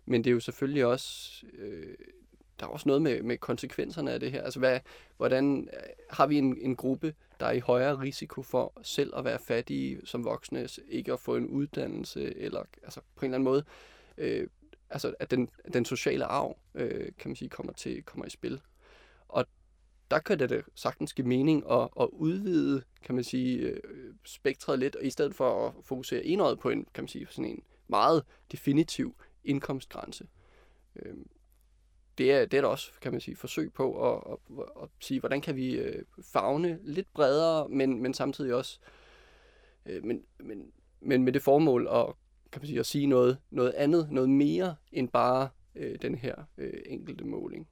[0.06, 1.96] Men det er jo selvfølgelig også øh,
[2.60, 4.42] der er også noget med, med konsekvenserne af det her.
[4.42, 4.80] Altså, hvad,
[5.18, 9.26] hvordan øh, har vi en, en gruppe, der er i højere risiko for selv at
[9.26, 13.44] være fattige som voksne, ikke at få en uddannelse, eller altså, på en eller anden
[13.44, 13.64] måde,
[14.18, 14.48] øh,
[14.90, 18.62] altså, at den, den sociale arv, øh, kan man sige, kommer, til, kommer i spil.
[20.14, 24.80] Der kan det da sagtens give mening at, at udvide, kan man sige, øh, spektret
[24.80, 27.64] lidt, og i stedet for at fokusere enøjet på en, kan man sige, sådan en
[27.88, 30.28] meget definitiv indkomstgrænse.
[30.96, 31.30] Øhm,
[32.18, 35.20] det er, det er der også, kan man sige, forsøg på at, at, at sige,
[35.20, 38.80] hvordan kan vi øh, fagne lidt bredere, men, men samtidig også
[39.86, 40.72] øh, men, men,
[41.02, 42.06] men med det formål at,
[42.52, 46.36] kan man sige, at sige noget, noget andet, noget mere end bare øh, den her
[46.58, 47.68] øh, enkelte måling.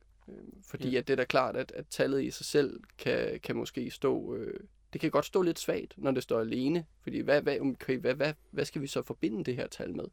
[0.67, 0.97] Fordi ja.
[0.97, 4.35] at det er da klart, at, at tallet i sig selv kan, kan måske stå,
[4.35, 4.59] øh,
[4.93, 6.85] det kan godt stå lidt svagt, når det står alene.
[7.01, 10.05] Fordi hvad, hvad, okay, hvad, hvad, hvad skal vi så forbinde det her tal med?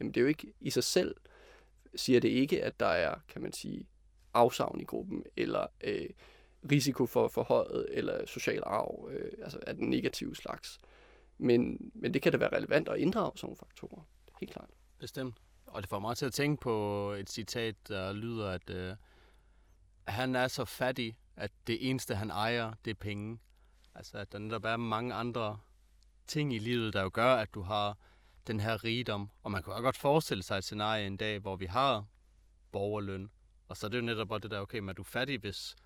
[0.00, 1.14] Jamen det er jo ikke i sig selv
[1.94, 3.86] siger det ikke, at der er, kan man sige,
[4.34, 6.10] afsavn i gruppen, eller øh,
[6.70, 10.80] risiko for forhøjet, eller social arv, øh, altså af den negative slags.
[11.38, 14.02] Men, men det kan da være relevant at inddrage sådan nogle faktorer.
[14.40, 14.70] Helt klart.
[14.98, 15.34] Bestemt.
[15.66, 18.94] Og det får mig til at tænke på et citat, der lyder, at øh,
[20.04, 23.38] han er så fattig, at det eneste, han ejer, det er penge.
[23.94, 25.58] Altså, at der netop er mange andre
[26.26, 27.98] ting i livet, der jo gør, at du har
[28.46, 29.30] den her rigdom.
[29.42, 32.04] Og man kan godt forestille sig et scenarie en dag, hvor vi har
[32.72, 33.30] borgerløn.
[33.68, 35.76] Og så er det jo netop bare det der, okay, men er du fattig, hvis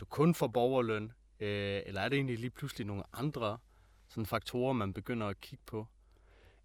[0.00, 1.12] du kun får borgerløn?
[1.40, 3.58] Øh, eller er det egentlig lige pludselig nogle andre
[4.08, 5.86] sådan faktorer, man begynder at kigge på?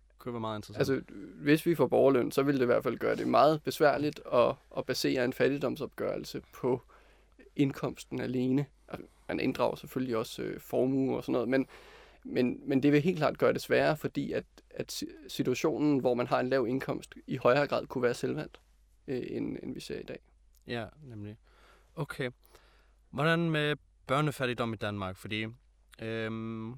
[0.09, 1.07] Det kunne være meget interessant.
[1.07, 4.21] Altså, hvis vi får borgerløn, så vil det i hvert fald gøre det meget besværligt
[4.33, 6.81] at, at basere en fattigdomsopgørelse på
[7.59, 8.65] indkomsten alene.
[9.27, 11.67] Man inddrager selvfølgelig også øh, formue og sådan noget, men,
[12.23, 16.27] men, men det vil helt klart gøre det sværere, fordi at, at situationen, hvor man
[16.27, 18.61] har en lav indkomst, i højere grad kunne være selvvalgt,
[19.07, 20.19] øh, end, end vi ser i dag.
[20.67, 21.37] Ja, nemlig.
[21.95, 22.31] Okay.
[23.09, 23.75] Hvordan med
[24.07, 25.47] børnefattigdom i Danmark, fordi
[25.99, 26.75] øhm,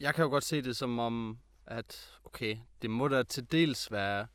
[0.00, 3.92] jeg kan jo godt se det som om, at okay, det må da til dels
[3.92, 4.26] være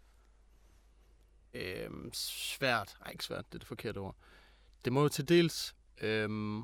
[1.53, 4.15] øhm, svært, nej ikke svært, det er det forkerte ord,
[4.87, 6.63] det må jo til dels, øhm,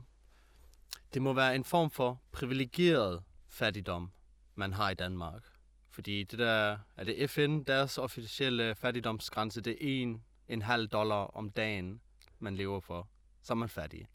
[1.13, 4.11] det må være en form for privilegeret fattigdom,
[4.55, 5.43] man har i Danmark.
[5.89, 11.15] Fordi det der, er det FN, deres officielle fattigdomsgrænse, det er en, en halv dollar
[11.15, 12.01] om dagen,
[12.39, 13.09] man lever for.
[13.41, 14.07] Så er man fattig.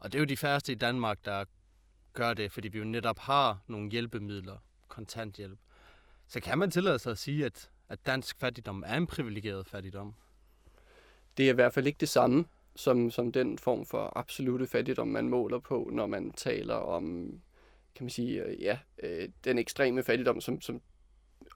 [0.00, 1.44] Og det er jo de færreste i Danmark, der
[2.12, 4.56] gør det, fordi vi jo netop har nogle hjælpemidler,
[4.88, 5.58] kontanthjælp.
[6.26, 10.14] Så kan man tillade sig at sige, at, at dansk fattigdom er en privilegeret fattigdom?
[11.36, 12.44] Det er i hvert fald ikke det samme
[12.76, 17.32] som, som den form for absolute fattigdom, man måler på, når man taler om,
[17.94, 20.80] kan man sige, øh, ja, øh, den ekstreme fattigdom, som, som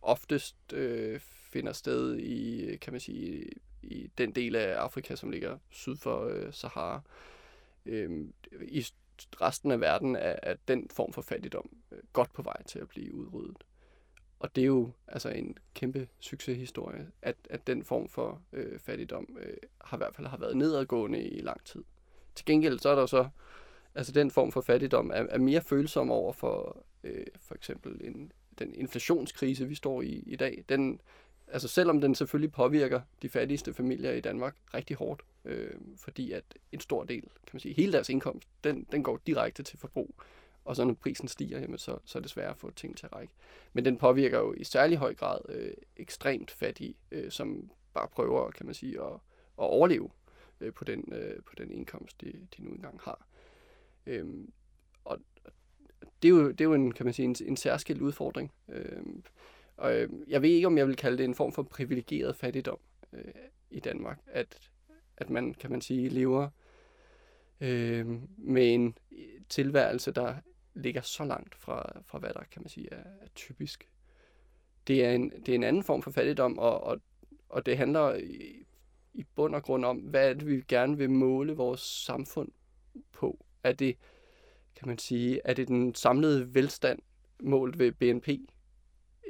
[0.03, 1.21] oftest øh,
[1.53, 3.51] finder sted i, kan man sige,
[3.83, 7.01] i den del af Afrika, som ligger syd for øh, Sahara.
[7.87, 8.27] Øh,
[8.63, 8.87] I
[9.41, 12.89] resten af verden er, er den form for fattigdom øh, godt på vej til at
[12.89, 13.65] blive udryddet.
[14.39, 19.37] Og det er jo altså en kæmpe succeshistorie, at, at den form for øh, fattigdom
[19.41, 21.85] øh, har i hvert fald har været nedadgående i lang tid.
[22.35, 23.29] Til gengæld så er der så,
[23.95, 28.33] altså den form for fattigdom er, er mere følsom over for øh, for eksempel en,
[28.59, 30.65] den inflationskrise, vi står i i dag.
[30.69, 31.01] Den,
[31.49, 36.45] altså selvom den selvfølgelig påvirker de fattigste familier i Danmark rigtig hårdt, øh, fordi at
[36.73, 40.15] en stor del, kan man sige, hele deres indkomst, den, den går direkte til forbrug.
[40.69, 43.07] Og så når prisen stiger, jamen, så, så er det sværere at få ting til
[43.07, 43.33] at række.
[43.73, 48.51] Men den påvirker jo i særlig høj grad øh, ekstremt fattige, øh, som bare prøver,
[48.51, 49.19] kan man sige, at, at
[49.57, 50.11] overleve
[50.61, 53.27] øh, på, den, øh, på den indkomst, de, de nu engang har.
[54.07, 54.53] Øhm,
[55.05, 55.19] og
[56.23, 58.53] det er, jo, det er jo en, kan man sige, en, en særskilt udfordring.
[58.69, 59.25] Øhm,
[59.77, 62.79] og øh, jeg ved ikke, om jeg vil kalde det en form for privilegeret fattigdom
[63.13, 63.25] øh,
[63.71, 64.21] i Danmark.
[64.27, 64.71] At,
[65.17, 66.49] at man, kan man sige, lever
[67.61, 68.99] øh, med en
[69.49, 70.35] tilværelse, der
[70.75, 73.91] ligger så langt fra, fra hvad der, kan man sige, er, er typisk.
[74.87, 77.01] Det er, en, det er en anden form for fattigdom, og, og,
[77.49, 78.67] og det handler i,
[79.15, 82.51] i bund og grund om, hvad er det, vi gerne vil måle vores samfund
[83.13, 83.45] på.
[83.63, 83.97] Er det,
[84.77, 86.99] kan man sige, er det den samlede velstand
[87.43, 88.29] målt ved BNP?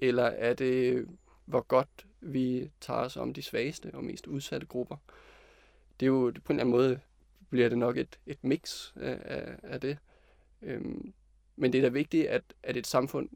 [0.02, 1.06] Eller er det,
[1.44, 4.96] hvor godt vi tager os om de svageste og mest udsatte grupper?
[6.00, 7.00] Det er jo på en eller anden måde
[7.50, 9.98] bliver det nok et, et mix af, af, af det.
[10.62, 11.12] Øhm,
[11.58, 13.28] men det er da vigtigt, at, at et samfund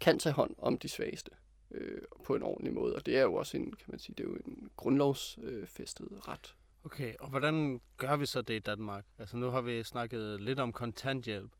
[0.00, 1.30] kan tage hånd om de svageste
[1.70, 2.94] øh, på en ordentlig måde.
[2.94, 6.18] Og det er jo også en, kan man sige, det er jo en grundlovsfæstet øh,
[6.18, 6.54] ret.
[6.84, 9.04] Okay, og hvordan gør vi så det i Danmark?
[9.18, 11.50] Altså nu har vi snakket lidt om kontanthjælp,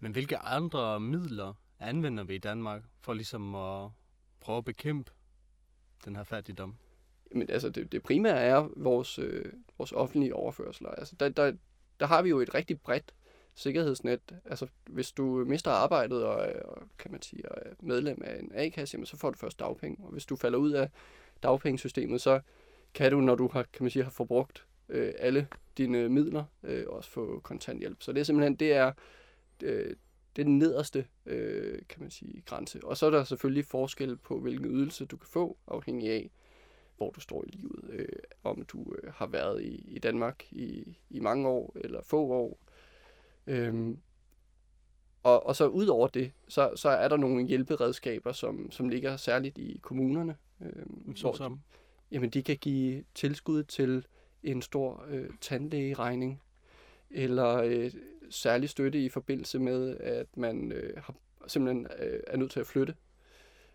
[0.00, 3.90] men hvilke andre midler anvender vi i Danmark for ligesom at
[4.40, 5.12] prøve at bekæmpe
[6.04, 6.76] den her fattigdom?
[7.32, 10.90] Men altså det, det primære er vores, øh, vores offentlige overførsler.
[10.90, 11.52] Altså der, der,
[12.00, 13.14] der har vi jo et rigtig bredt
[13.56, 14.20] sikkerhedsnet.
[14.44, 18.52] Altså, hvis du mister arbejdet og, øh, og kan man sige, er medlem af en
[18.54, 20.04] A-kasse, så får du først dagpenge.
[20.04, 20.90] Og hvis du falder ud af
[21.42, 22.40] dagpengesystemet, så
[22.94, 26.84] kan du, når du har, kan man sige, har forbrugt øh, alle dine midler, øh,
[26.88, 28.02] også få kontanthjælp.
[28.02, 28.92] Så det er simpelthen, det er
[29.62, 29.96] øh,
[30.36, 32.80] den nederste, øh, kan man sige, grænse.
[32.84, 36.30] Og så er der selvfølgelig forskel på, hvilken ydelse du kan få, afhængig af,
[36.96, 37.84] hvor du står i livet.
[37.90, 38.08] Øh,
[38.44, 42.58] om du øh, har været i, i Danmark i, i mange år, eller få år,
[43.46, 43.98] Øhm,
[45.22, 49.16] og, og så ud over det, så, så er der nogle hjælperedskaber, som, som ligger
[49.16, 50.36] særligt i kommunerne.
[50.60, 51.60] Øhm, så som?
[52.10, 54.06] Jamen, de kan give tilskud til
[54.42, 56.42] en stor øh, tandlægeregning,
[57.10, 57.90] eller øh,
[58.30, 61.14] særlig støtte i forbindelse med, at man øh, har,
[61.46, 62.94] simpelthen øh, er nødt til at flytte,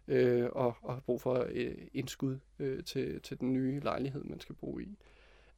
[0.08, 4.40] øh, og, og har brug for øh, indskud øh, til, til den nye lejlighed, man
[4.40, 4.98] skal bo i.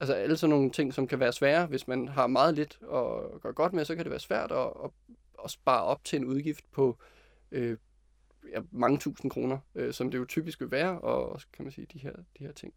[0.04, 3.42] Altså alle sådan nogle ting, som kan være svære, hvis man har meget lidt at
[3.42, 4.90] gøre godt med, så kan det være svært at, at,
[5.44, 6.98] at spare op til en udgift på
[7.52, 7.78] øh,
[8.52, 11.72] ja, mange tusind kroner, øh, som det jo typisk vil være, og også, kan man
[11.72, 12.74] sige, de her, de her ting.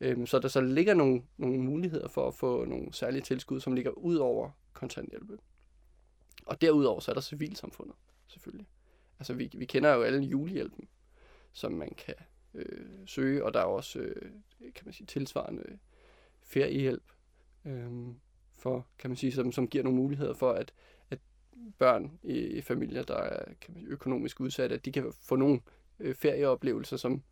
[0.00, 3.72] Øh, så der så ligger nogle, nogle muligheder for at få nogle særlige tilskud, som
[3.72, 5.30] ligger ud over kontanthjælp.
[6.46, 7.96] Og derudover så er der civilsamfundet,
[8.28, 8.66] selvfølgelig.
[9.18, 10.88] Altså vi, vi kender jo alle julehjælpen,
[11.52, 12.14] som man kan
[12.54, 15.78] øh, søge, og der er også, øh, kan man sige, tilsvarende
[16.44, 17.04] feriehjælp,
[17.64, 18.14] øhm,
[18.58, 20.72] for, kan man sige, som, som giver nogle muligheder for, at,
[21.10, 21.18] at
[21.78, 25.36] børn i, i familier, der er kan man sige, økonomisk udsatte, at de kan få
[25.36, 25.60] nogle
[26.00, 27.22] øh, ferieoplevelser, som,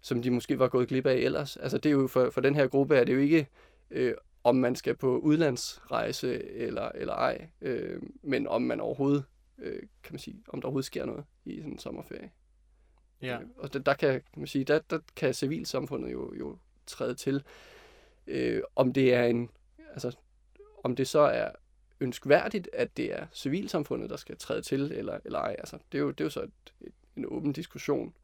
[0.00, 1.56] som de måske var gået glip af ellers.
[1.56, 3.46] Altså det er jo for, for den her gruppe er det jo ikke,
[3.90, 9.24] øh, om man skal på udlandsrejse eller, eller ej, øh, men om man overhovedet,
[9.58, 12.30] øh, kan man sige, om der overhovedet sker noget i sådan en sommerferie.
[13.22, 13.40] Ja.
[13.40, 17.14] Øh, og der, der kan, kan man sige, der, der kan civilsamfundet jo, jo træde
[17.14, 17.42] til.
[18.30, 20.16] Øh, om det er en, altså,
[20.84, 21.50] om det så er
[22.00, 25.56] ønskværdigt, at det er civilsamfundet, der skal træde til, eller, eller ej.
[25.58, 28.14] Altså, det, er jo, det er jo så et, et, en åben diskussion.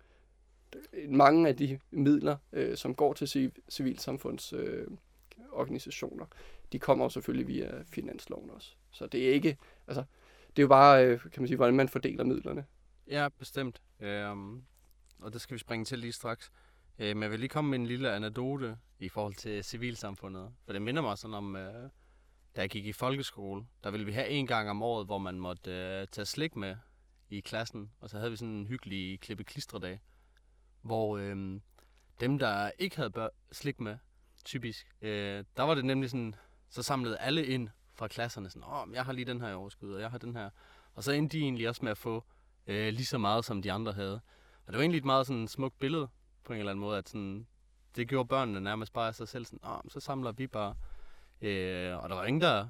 [1.08, 6.26] Mange af de midler, øh, som går til civilsamfundsorganisationer, øh, organisationer,
[6.72, 8.74] de kommer jo selvfølgelig via finansloven også.
[8.90, 10.04] Så det er ikke, altså,
[10.48, 12.64] det er jo bare, øh, kan man sige, hvordan man fordeler midlerne.
[13.08, 13.82] Ja, bestemt.
[14.00, 14.62] Øhm,
[15.18, 16.52] og det skal vi springe til lige straks.
[16.98, 20.52] Øh, men jeg vil lige komme med en lille anekdote i forhold til civilsamfundet.
[20.64, 21.90] For det minder mig sådan om, øh,
[22.56, 25.40] da jeg gik i folkeskole, der ville vi have en gang om året, hvor man
[25.40, 26.76] måtte øh, tage slik med
[27.30, 27.92] i klassen.
[28.00, 30.00] Og så havde vi sådan en hyggelig klippe klistredag,
[30.82, 31.60] hvor øh,
[32.20, 33.96] dem, der ikke havde slik med,
[34.44, 36.34] typisk, øh, der var det nemlig sådan,
[36.68, 39.92] så samlede alle ind fra klasserne sådan, åh, jeg har lige den her i overskud,
[39.92, 40.50] og jeg har den her.
[40.94, 42.24] Og så endte de egentlig også med at få
[42.66, 44.20] øh, lige så meget, som de andre havde.
[44.66, 46.08] Og det var egentlig et meget sådan smukt billede,
[46.46, 47.46] på en eller anden måde, at sådan,
[47.96, 50.74] det gjorde børnene nærmest bare af sig selv sådan, åh, så samler vi bare.
[51.40, 52.68] Øh, og der var ingen, der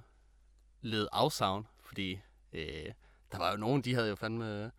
[0.80, 2.20] led afsavn, fordi
[2.52, 2.92] øh,
[3.32, 4.70] der var jo nogen, de havde jo fandme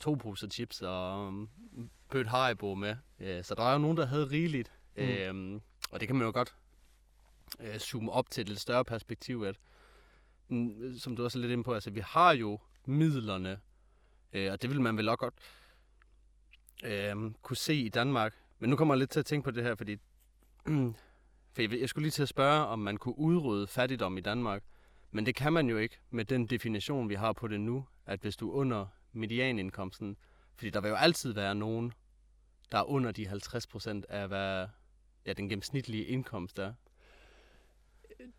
[0.00, 1.50] to poser chips og um,
[2.10, 2.96] bødt Haribo med.
[3.20, 4.72] Øh, så der var jo nogen, der havde rigeligt.
[4.96, 5.02] Mm.
[5.02, 5.60] Øh,
[5.90, 6.54] og det kan man jo godt
[7.60, 9.56] øh, zoome op til et lidt større perspektiv, at
[10.48, 13.60] mm, som du også er lidt inde på, altså vi har jo midlerne,
[14.32, 15.34] øh, og det vil man vel også godt
[16.84, 18.34] øh, kunne se i Danmark.
[18.58, 19.96] Men nu kommer jeg lidt til at tænke på det her, fordi
[21.52, 24.62] for jeg, jeg skulle lige til at spørge, om man kunne udrydde fattigdom i Danmark.
[25.10, 28.20] Men det kan man jo ikke med den definition, vi har på det nu, at
[28.20, 30.16] hvis du er under medianindkomsten,
[30.56, 31.92] fordi der vil jo altid være nogen,
[32.72, 34.66] der er under de 50 procent af, hvad
[35.26, 36.72] ja, den gennemsnitlige indkomst er.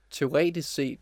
[0.09, 0.99] Teoretisk set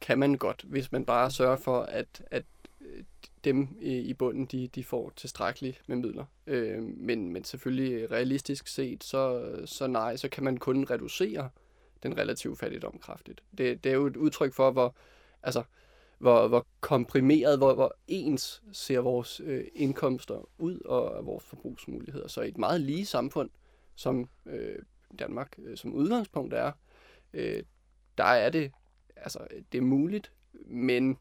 [0.00, 2.44] kan man godt, hvis man bare sørger for, at, at
[2.80, 3.04] Øh,
[3.44, 6.24] dem i bunden, de, de får tilstrækkeligt med midler.
[6.46, 11.50] Øh, men, men selvfølgelig øh, realistisk set, så, så nej, så kan man kun reducere
[12.02, 13.42] den relative fattigdom kraftigt.
[13.58, 14.96] Det, det er jo et udtryk for, hvor,
[15.42, 15.62] altså,
[16.18, 22.28] hvor, hvor komprimeret, hvor, hvor ens ser vores øh, indkomster ud og vores forbrugsmuligheder.
[22.28, 23.50] Så i et meget lige samfund,
[23.94, 24.78] som øh,
[25.18, 26.72] Danmark øh, som udgangspunkt er,
[27.32, 27.62] øh,
[28.18, 28.72] der er det,
[29.16, 30.32] altså, det er muligt,
[30.66, 31.18] men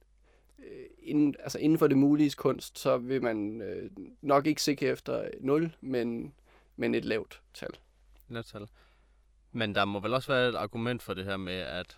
[0.59, 3.91] Øh, inden, altså inden for det mulige kunst, så vil man øh,
[4.21, 6.33] nok ikke sigte efter 0, men,
[6.75, 7.69] men et lavt tal.
[8.29, 8.67] Lavt tal.
[9.51, 11.97] Men der må vel også være et argument for det her med, at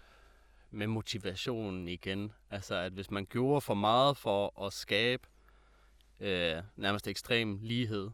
[0.72, 2.32] med motivationen igen.
[2.50, 5.28] Altså, at hvis man gjorde for meget for at skabe
[6.20, 8.10] øh, nærmest ekstrem lighed,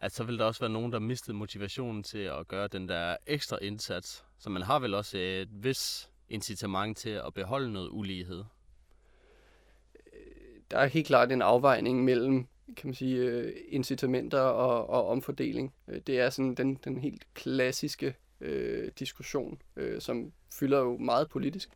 [0.00, 3.16] at så vil der også være nogen, der mistede motivationen til at gøre den der
[3.26, 4.24] ekstra indsats.
[4.38, 8.44] Så man har vel også et vis incitament til at beholde noget ulighed
[10.70, 15.74] der er helt klart en afvejning mellem kan man sige, øh, incitamenter og, og omfordeling.
[15.88, 21.28] Øh, det er sådan den, den helt klassiske øh, diskussion, øh, som fylder jo meget
[21.28, 21.70] politisk.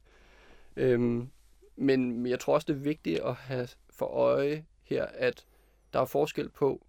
[0.76, 1.28] Øhm,
[1.76, 5.46] men jeg tror også, det er vigtigt at have for øje her, at
[5.92, 6.86] der er forskel på,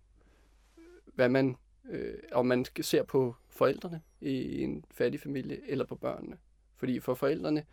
[1.05, 1.55] hvad man,
[1.89, 6.37] øh, om man ser på forældrene i en fattig familie, eller på børnene.
[6.75, 7.65] Fordi for forældrene,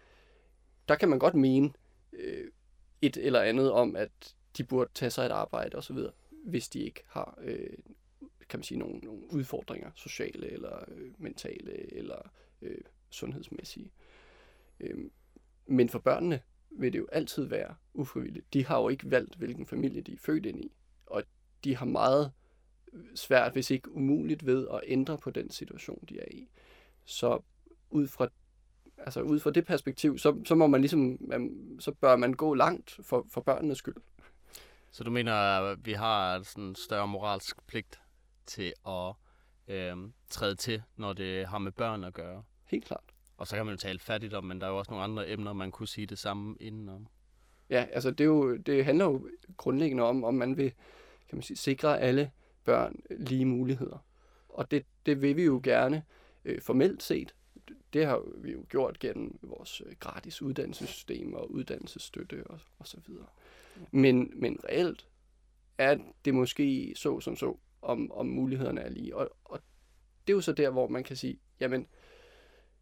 [0.88, 1.72] der kan man godt mene,
[2.12, 2.48] øh,
[3.02, 5.98] et eller andet om, at de burde tage sig et arbejde osv.,
[6.44, 7.76] hvis de ikke har øh,
[8.52, 12.30] kan man sige, nogle, nogle udfordringer, sociale eller øh, mentale eller
[12.62, 12.78] øh,
[13.10, 13.92] sundhedsmæssige.
[14.80, 15.10] Øh,
[15.66, 18.54] men for børnene vil det jo altid være ufrivilligt.
[18.54, 20.72] De har jo ikke valgt, hvilken familie de er født ind i,
[21.06, 21.22] og
[21.64, 22.32] de har meget
[23.14, 26.48] svært, hvis ikke umuligt, ved at ændre på den situation, de er i.
[27.04, 27.42] Så
[27.90, 28.28] ud fra
[29.04, 32.54] altså ud fra det perspektiv, så, så må man ligesom, man, så bør man gå
[32.54, 33.96] langt for, for børnenes skyld.
[34.90, 38.00] Så du mener, at vi har sådan en større moralsk pligt
[38.46, 39.12] til at
[39.68, 39.96] øh,
[40.30, 42.42] træde til, når det har med børn at gøre?
[42.64, 43.04] Helt klart.
[43.36, 45.52] Og så kan man jo tale fattigdom, men der er jo også nogle andre emner,
[45.52, 47.06] man kunne sige det samme indenom.
[47.70, 50.72] Ja, altså det, er jo, det handler jo grundlæggende om, om man vil
[51.28, 52.30] kan man sige, sikre alle
[52.64, 54.04] børn lige muligheder.
[54.48, 56.02] Og det, det vil vi jo gerne
[56.44, 57.34] øh, formelt set,
[57.92, 62.96] det har vi jo gjort gennem vores øh, gratis uddannelsessystem og uddannelsesstøtte og, og så
[63.06, 63.26] videre.
[63.90, 65.08] Men, men reelt
[65.78, 69.16] er det måske så som så, om, om mulighederne er lige.
[69.16, 69.60] Og, og
[70.26, 71.86] det er jo så der, hvor man kan sige, jamen,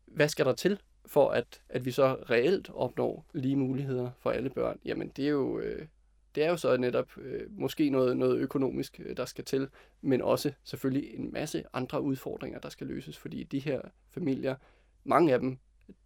[0.06, 4.50] hvad skal der til, for at, at vi så reelt opnår lige muligheder for alle
[4.50, 4.78] børn?
[4.84, 5.86] Jamen, det er jo, øh,
[6.34, 9.68] det er jo så netop øh, måske noget, noget økonomisk, der skal til,
[10.00, 13.80] men også selvfølgelig en masse andre udfordringer, der skal løses, fordi de her
[14.11, 14.56] familier
[15.05, 15.59] mange af dem,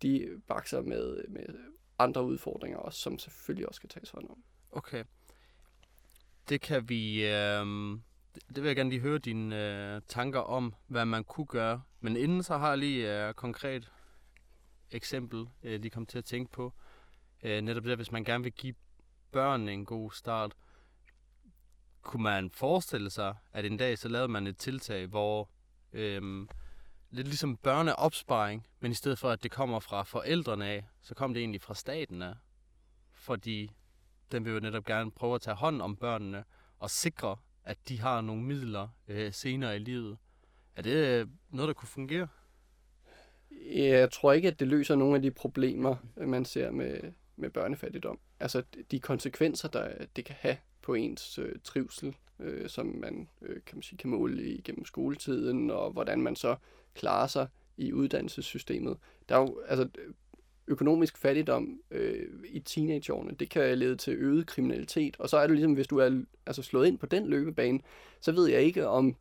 [0.02, 1.46] de bakser med, med
[1.98, 4.44] andre udfordringer også, som selvfølgelig også skal tages hånd om.
[4.70, 5.04] Okay.
[6.48, 7.26] Det kan vi...
[7.26, 7.66] Øh,
[8.48, 11.82] det vil jeg gerne lige høre dine øh, tanker om, hvad man kunne gøre.
[12.00, 13.92] Men inden så har jeg lige øh, et øh, konkret
[14.90, 16.72] eksempel, øh, lige kom til at tænke på.
[17.42, 18.74] øh, netop det, hvis man gerne vil give
[19.32, 20.54] børn en god start,
[22.02, 25.50] kunne man forestille sig, at en dag så lavede man et tiltag, hvor
[25.94, 26.46] Øh,
[27.14, 31.34] lidt ligesom børneopsparing, men i stedet for, at det kommer fra forældrene af, så kom
[31.34, 32.34] det egentlig fra staten af.
[33.12, 33.70] Fordi
[34.32, 36.44] den vil jo netop gerne prøve at tage hånd om børnene
[36.78, 40.18] og sikre, at de har nogle midler øh, senere i livet.
[40.76, 42.28] Er det øh, noget, der kunne fungere?
[43.74, 48.18] Jeg tror ikke, at det løser nogle af de problemer, man ser med, med børnefattigdom.
[48.40, 53.60] Altså de konsekvenser, der det kan have på ens øh, trivsel, øh, som man øh,
[53.66, 56.56] kan, man sige, kan måle igennem skoletiden, og hvordan man så
[56.94, 58.96] klarer sig i uddannelsessystemet.
[59.28, 59.88] Der er jo, altså,
[60.66, 65.56] økonomisk fattigdom øh, i teenageårene, det kan lede til øget kriminalitet, og så er det
[65.56, 67.80] ligesom, hvis du er altså, slået ind på den løbebane,
[68.20, 69.16] så ved jeg ikke, om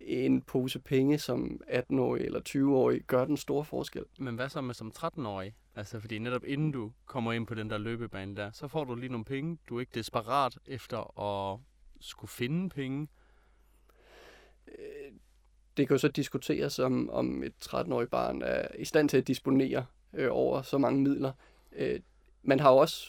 [0.00, 4.04] en pose penge som 18-årig eller 20-årig gør den store forskel.
[4.18, 5.54] Men hvad så med som 13-årig?
[5.74, 8.94] Altså, fordi netop inden du kommer ind på den der løbebane der, så får du
[8.94, 9.58] lige nogle penge.
[9.68, 11.58] Du er ikke desperat efter at
[12.00, 13.08] skulle finde penge.
[15.76, 19.26] Det kan jo så diskuteres, om, om et 13-årigt barn er i stand til at
[19.26, 21.32] disponere øh, over så mange midler.
[21.72, 22.00] Øh,
[22.42, 23.06] man har jo også,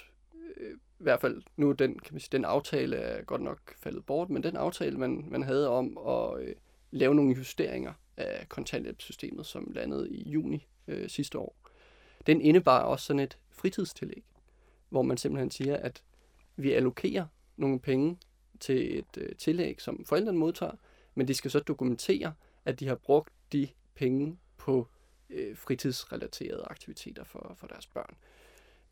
[0.57, 4.05] øh, i hvert fald nu den, kan man sige, den aftale er godt nok faldet
[4.05, 6.55] bort, men den aftale, man, man havde om at øh,
[6.91, 11.55] lave nogle justeringer af kontanthjælpssystemet, som landede i juni øh, sidste år,
[12.27, 14.23] den indebar også sådan et fritidstillæg,
[14.89, 16.03] hvor man simpelthen siger, at
[16.55, 17.25] vi allokerer
[17.57, 18.17] nogle penge
[18.59, 20.75] til et øh, tillæg, som forældrene modtager,
[21.15, 22.33] men de skal så dokumentere,
[22.65, 24.87] at de har brugt de penge på
[25.29, 28.15] øh, fritidsrelaterede aktiviteter for, for deres børn.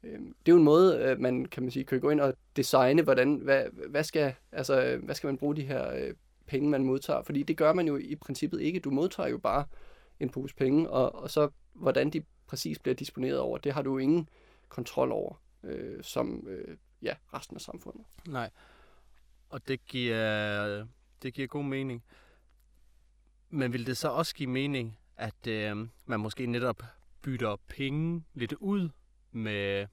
[0.04, 2.34] Øh, det er jo en måde, øh, man kan man sige, kan gå ind og
[2.56, 6.14] designe, hvordan, hvad, hvad, skal, altså, hvad skal man bruge de her øh,
[6.48, 7.22] penge, man modtager?
[7.22, 8.80] Fordi det gør man jo i princippet ikke.
[8.80, 9.66] Du modtager jo bare
[10.20, 13.92] en pose penge, og, og så hvordan de præcis bliver disponeret over, det har du
[13.92, 14.30] jo ingen
[14.70, 18.06] kontrol over, øh, som øh, ja, resten af samfundet.
[18.28, 18.50] Nej,
[19.50, 20.88] og det giver,
[21.24, 22.04] det giver god mening.
[23.50, 26.84] Men vil det så også give mening, at øh, man måske netop
[27.22, 28.90] bytter penge lidt ud
[29.32, 29.88] med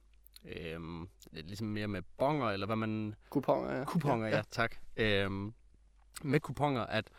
[0.45, 0.81] øh,
[1.33, 3.15] ligesom mere med bonger, eller hvad man...
[3.31, 3.85] Kuponger, ja.
[3.85, 4.77] Kuponger, ja, ja tak.
[4.97, 5.31] Øh,
[6.23, 7.11] med kuponer, at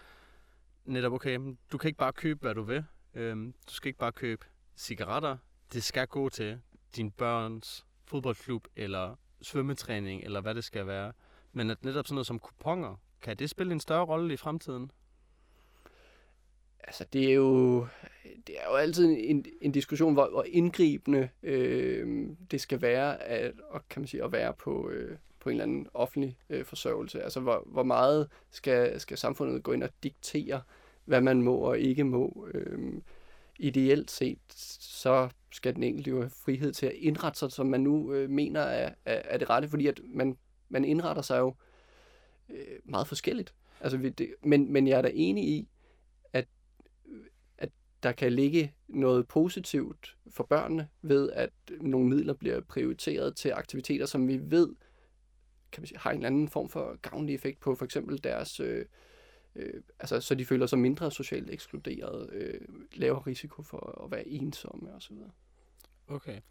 [0.86, 1.39] netop, okay,
[1.72, 2.86] du kan ikke bare købe, hvad du vil.
[3.14, 5.38] Øhm, du skal ikke bare købe cigaretter.
[5.74, 6.62] Det skal gå til
[6.96, 11.14] din børns fodboldklub, eller svømmetræning, eller hvad det skal være.
[11.52, 14.91] Men at netop sådan noget som kuponer, kan det spille en større rolle i fremtiden?
[16.84, 17.88] altså det er jo,
[18.48, 23.54] det er jo altid en, en diskussion, hvor, hvor indgribende øh, det skal være at,
[23.70, 27.24] og kan man sige, at være på, øh, på en eller anden offentlig øh, forsørgelse.
[27.24, 30.62] Altså hvor, hvor meget skal, skal samfundet gå ind og diktere,
[31.06, 32.48] hvad man må og ikke må.
[32.54, 33.02] Øh,
[33.60, 34.39] ideelt set,
[34.80, 38.30] så skal den enkelte jo have frihed til at indrette sig, som man nu øh,
[38.30, 40.38] mener er, er, er det rette, fordi at man,
[40.70, 41.56] man indretter sig jo
[42.50, 43.54] øh, meget forskelligt.
[43.82, 45.68] Altså, det, men, men jeg er da enig i,
[46.34, 46.48] at,
[47.58, 47.70] at
[48.04, 54.06] der kan ligge noget positivt for børnene ved, at nogle midler bliver prioriteret til aktiviteter,
[54.06, 54.70] som vi ved
[55.74, 58.59] kan man sige, har en eller anden form for gavnlig effekt på for eksempel deres,
[58.59, 58.86] øh,
[59.55, 62.61] øh, altså så de føler sig mindre socialt ekskluderet, øh,
[62.93, 65.15] lavere risiko for at være ensomme osv.
[66.07, 66.41] Okay.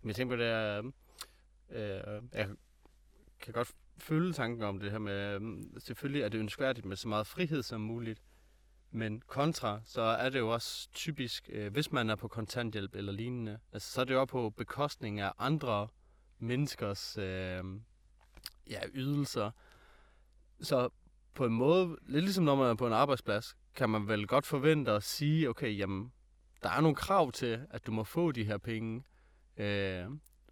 [0.00, 0.82] Men jeg tænker på det er,
[1.70, 2.48] øh, øh, jeg
[3.40, 7.08] kan godt følge tanken om det her med, øh, selvfølgelig er det ønskværdigt med så
[7.08, 8.22] meget frihed som muligt,
[8.90, 13.12] men kontra, så er det jo også typisk, øh, hvis man er på kontanthjælp eller
[13.12, 15.88] lignende, altså, så er det jo på bekostning af andre
[16.38, 17.64] menneskers øh,
[18.70, 19.50] ja, ydelser.
[20.60, 20.88] Så
[21.34, 24.46] på en måde, lidt ligesom når man er på en arbejdsplads, kan man vel godt
[24.46, 26.12] forvente at sige, okay, jamen,
[26.62, 29.04] der er nogle krav til, at du må få de her penge.
[29.56, 30.04] Øh,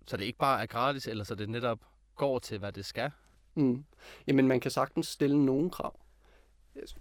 [0.06, 1.78] så det ikke bare er gratis, eller så det netop
[2.16, 3.10] går til, hvad det skal.
[3.54, 3.84] Mm.
[4.26, 6.02] Jamen, man kan sagtens stille nogle krav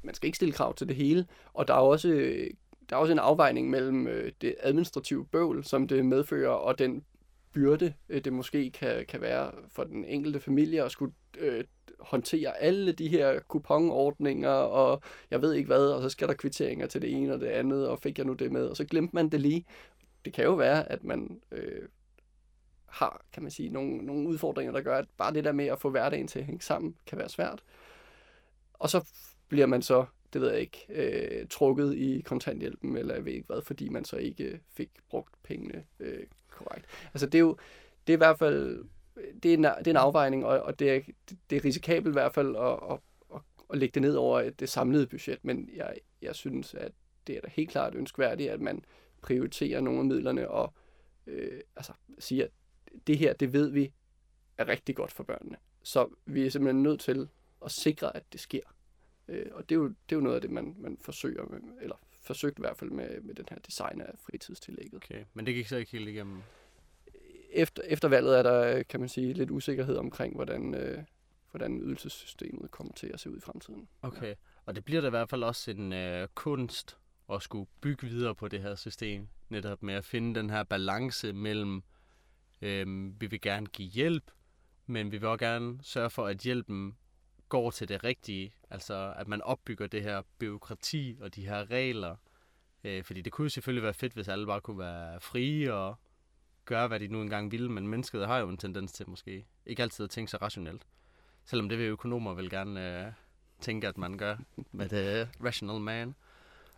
[0.04, 2.50] man skal ikke stille krav til det hele, og der er også, øh,
[2.90, 7.06] der er også en afvejning mellem øh, det administrative bøvl, som det medfører, og den
[7.54, 11.64] byrde, øh, det måske kan, kan være for den enkelte familie at skulle øh,
[12.00, 16.88] håndtere alle de her kuponordninger, og jeg ved ikke hvad, og så skal der kvitteringer
[16.88, 19.16] til det ene og det andet, og fik jeg nu det med, og så glemte
[19.16, 19.66] man det lige.
[20.26, 21.88] Det kan jo være, at man øh,
[22.86, 25.80] har, kan man sige, nogle, nogle udfordringer, der gør, at bare det der med at
[25.80, 27.64] få hverdagen til at hænge sammen, kan være svært.
[28.74, 29.08] Og så
[29.48, 33.48] bliver man så, det ved jeg ikke, øh, trukket i kontanthjælpen, eller jeg ved ikke
[33.48, 36.86] hvad, fordi man så ikke øh, fik brugt pengene øh, korrekt.
[37.14, 37.58] Altså det er jo,
[38.08, 38.86] det er i hvert fald,
[39.44, 41.02] det er en, det er en afvejning, og, og det, er,
[41.50, 43.00] det er risikabelt i hvert fald at, at,
[43.36, 46.92] at, at lægge det ned over øh, det samlede budget, men jeg, jeg synes, at
[47.28, 48.86] det er da helt klart ønskværdigt, at man
[49.22, 50.74] prioriterer nogle af midlerne og
[51.28, 52.52] øh, altså siger, at
[53.08, 53.92] det her, det ved vi,
[54.58, 55.58] er rigtig godt for børnene.
[55.84, 57.28] Så vi er simpelthen nødt til
[57.66, 58.62] at sikre, at det sker.
[59.32, 61.60] Øh, og det er, jo, det er jo noget af det, man, man forsøger, med,
[61.82, 65.04] eller forsøgt i hvert fald med, med den her design af fritidstillægget.
[65.04, 66.42] Okay, men det gik så ikke helt igennem.
[67.52, 71.04] Efter, efter valget er der, kan man sige, lidt usikkerhed omkring, hvordan, øh,
[71.52, 73.88] hvordan ydelsessystemet kommer til at se ud i fremtiden.
[74.02, 74.34] Okay, ja.
[74.66, 76.98] og det bliver da i hvert fald også en øh, kunst
[77.34, 79.28] at skulle bygge videre på det her system.
[79.50, 81.84] Netop med at finde den her balance mellem,
[82.62, 84.32] øh, vi vil gerne give hjælp,
[84.86, 86.98] men vi vil også gerne sørge for, at hjælpen
[87.52, 88.54] går til det rigtige.
[88.70, 92.16] Altså, at man opbygger det her byråkrati og de her regler.
[92.84, 95.96] Øh, fordi det kunne jo selvfølgelig være fedt, hvis alle bare kunne være frie og
[96.66, 99.84] gøre, hvad de nu engang ville, men mennesket har jo en tendens til måske ikke
[99.84, 100.88] altid at tænke så rationelt.
[101.46, 103.14] Selvom det vil økonomer vel gerne øh,
[103.62, 104.38] tænke, at man gør
[104.72, 106.16] med det øh, rational man.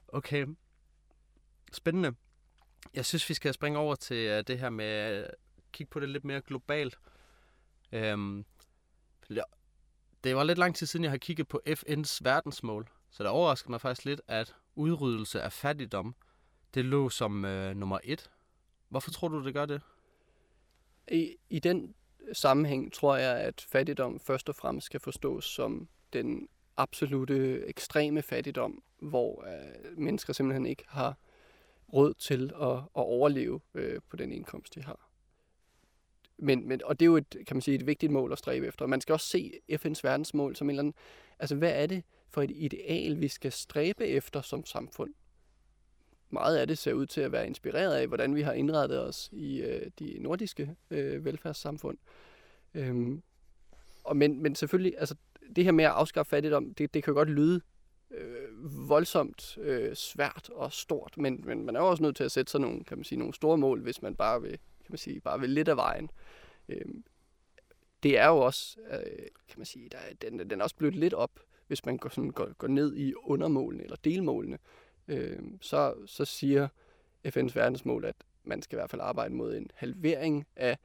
[0.07, 0.47] Okay.
[1.71, 2.13] Spændende.
[2.93, 5.35] Jeg synes, vi skal springe over til øh, det her med at
[5.71, 6.99] kigge på det lidt mere globalt.
[7.91, 8.45] Øhm,
[10.23, 13.71] det var lidt lang tid siden, jeg har kigget på FN's verdensmål, så det overraskede
[13.71, 16.15] mig faktisk lidt, at udryddelse af fattigdom,
[16.73, 18.31] det lå som øh, nummer et.
[18.89, 19.81] Hvorfor tror du, det gør det?
[21.11, 21.95] I, I den
[22.33, 26.47] sammenhæng tror jeg, at fattigdom først og fremmest skal forstås som den
[26.77, 31.17] absolute ekstreme fattigdom, hvor øh, mennesker simpelthen ikke har
[31.93, 35.09] råd til at, at overleve øh, på den indkomst, de har.
[36.37, 38.67] Men, men, og det er jo et, kan man sige, et vigtigt mål at stræbe
[38.67, 38.85] efter.
[38.85, 40.93] Man skal også se FN's verdensmål som en eller anden,
[41.39, 45.13] altså hvad er det for et ideal, vi skal stræbe efter som samfund?
[46.29, 49.29] Meget af det ser ud til at være inspireret af, hvordan vi har indrettet os
[49.31, 51.97] i øh, de nordiske øh, velfærdssamfund.
[52.73, 53.21] Øhm,
[54.03, 55.15] og men, men selvfølgelig, altså
[55.55, 57.61] det her med at afskaffe fattigdom, det, det kan godt lyde
[58.11, 62.31] øh, voldsomt øh, svært og stort, men, men man er jo også nødt til at
[62.31, 64.57] sætte sig nogle, kan man sige, nogle store mål, hvis man bare vil,
[64.93, 66.09] man sige, bare vil lidt af vejen.
[66.69, 66.85] Øh,
[68.03, 71.13] det er jo også, øh, kan man sige, der, den, den er også blødt lidt
[71.13, 74.59] op, hvis man går, sådan, går, går ned i undermålene eller delmålene.
[75.07, 76.67] Øh, så, så siger
[77.27, 80.77] FN's verdensmål, at man skal i hvert fald arbejde mod en halvering af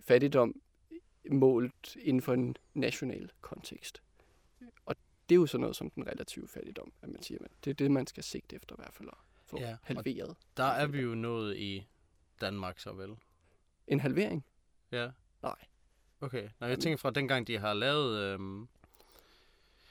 [0.00, 0.60] fattigdom
[1.30, 4.02] målt inden for en national kontekst.
[4.86, 4.96] Og
[5.28, 7.74] det er jo sådan noget som den relative fattigdom, at man siger, at det er
[7.74, 10.36] det, man skal sigte efter i hvert fald at få ja, halveret.
[10.56, 11.86] Der er vi jo nået i
[12.40, 13.16] Danmark så vel.
[13.90, 14.44] En halvering?
[14.92, 15.10] Ja.
[15.42, 15.56] Nej.
[16.20, 16.48] Okay.
[16.60, 18.18] Nå, jeg tænker fra dengang, de har lavet...
[18.18, 18.60] Øhm,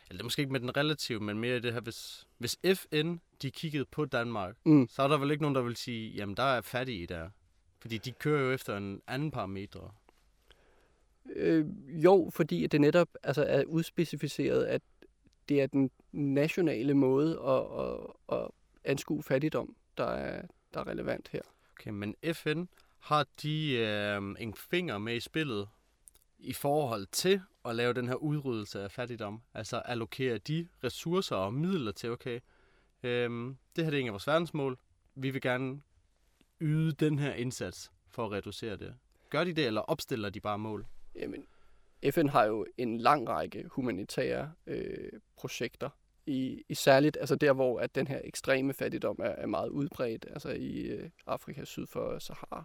[0.10, 3.16] eller det er måske ikke med den relative, men mere det her, hvis, hvis FN,
[3.42, 4.88] de kiggede på Danmark, mm.
[4.88, 7.30] så er der vel ikke nogen, der vil sige, jamen der er fattige der.
[7.80, 9.92] Fordi de kører jo efter en anden parametre.
[11.36, 14.82] Øh, jo, fordi det netop altså, er udspecificeret, at
[15.50, 18.52] det er den nationale måde at, at, at
[18.84, 21.42] anskue fattigdom, der er, der er relevant her.
[21.72, 22.64] Okay, men FN
[23.00, 25.70] har de øh, en finger med i spillet
[26.40, 29.42] i forhold til at lave den her udryddelse af fattigdom?
[29.54, 32.40] Altså allokere de ressourcer og midler til, okay,
[33.04, 34.78] øh, det her det er en af vores verdensmål,
[35.16, 35.82] vi vil gerne
[36.62, 38.96] yde den her indsats for at reducere det.
[39.30, 40.86] Gør de det, eller opstiller de bare mål?
[41.16, 41.46] Jamen,
[42.12, 45.90] FN har jo en lang række humanitære øh, projekter,
[46.30, 50.26] i, i særligt altså der, hvor at den her ekstreme fattigdom er, er meget udbredt,
[50.30, 52.64] altså i øh, Afrika syd for Sahara,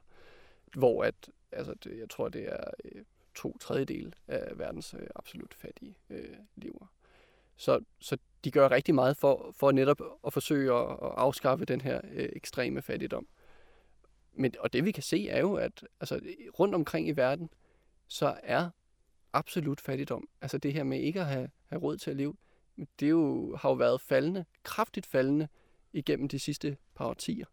[0.77, 1.15] hvor at,
[1.53, 3.03] altså det, jeg tror, det er øh,
[3.35, 6.87] to tredjedel af verdens øh, absolut fattige øh, lever.
[7.57, 11.81] Så, så de gør rigtig meget for, for netop at forsøge at, at afskaffe den
[11.81, 13.27] her øh, ekstreme fattigdom.
[14.33, 16.21] Men, og det vi kan se er jo, at altså,
[16.59, 17.51] rundt omkring i verden,
[18.09, 18.71] så er
[19.33, 22.35] absolut fattigdom, altså det her med ikke at have, have råd til at leve,
[23.01, 25.49] det jo, har jo været faldende, kraftigt faldende
[25.93, 27.47] igennem de sidste par årtier.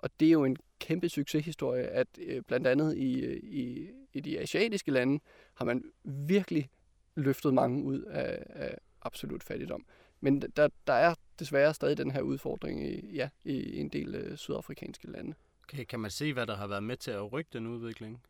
[0.00, 4.40] Og det er jo en kæmpe succeshistorie, at øh, blandt andet i, i, i de
[4.40, 5.20] asiatiske lande
[5.54, 6.70] har man virkelig
[7.14, 9.86] løftet mange ud af, af absolut fattigdom.
[10.20, 14.36] Men der, der er desværre stadig den her udfordring i, ja, i en del øh,
[14.36, 15.34] sydafrikanske lande.
[15.64, 18.22] Okay, kan man se, hvad der har været med til at rykke den udvikling?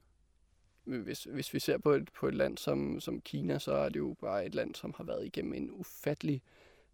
[0.84, 3.98] hvis, hvis vi ser på et, på et land som, som Kina, så er det
[3.98, 6.42] jo bare et land, som har været igennem en ufattelig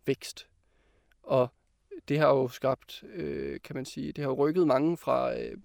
[0.06, 0.48] vækst.
[1.22, 1.48] Og
[2.08, 5.56] det har jo skabt, øh, kan man sige, det har jo rykket mange fra øh,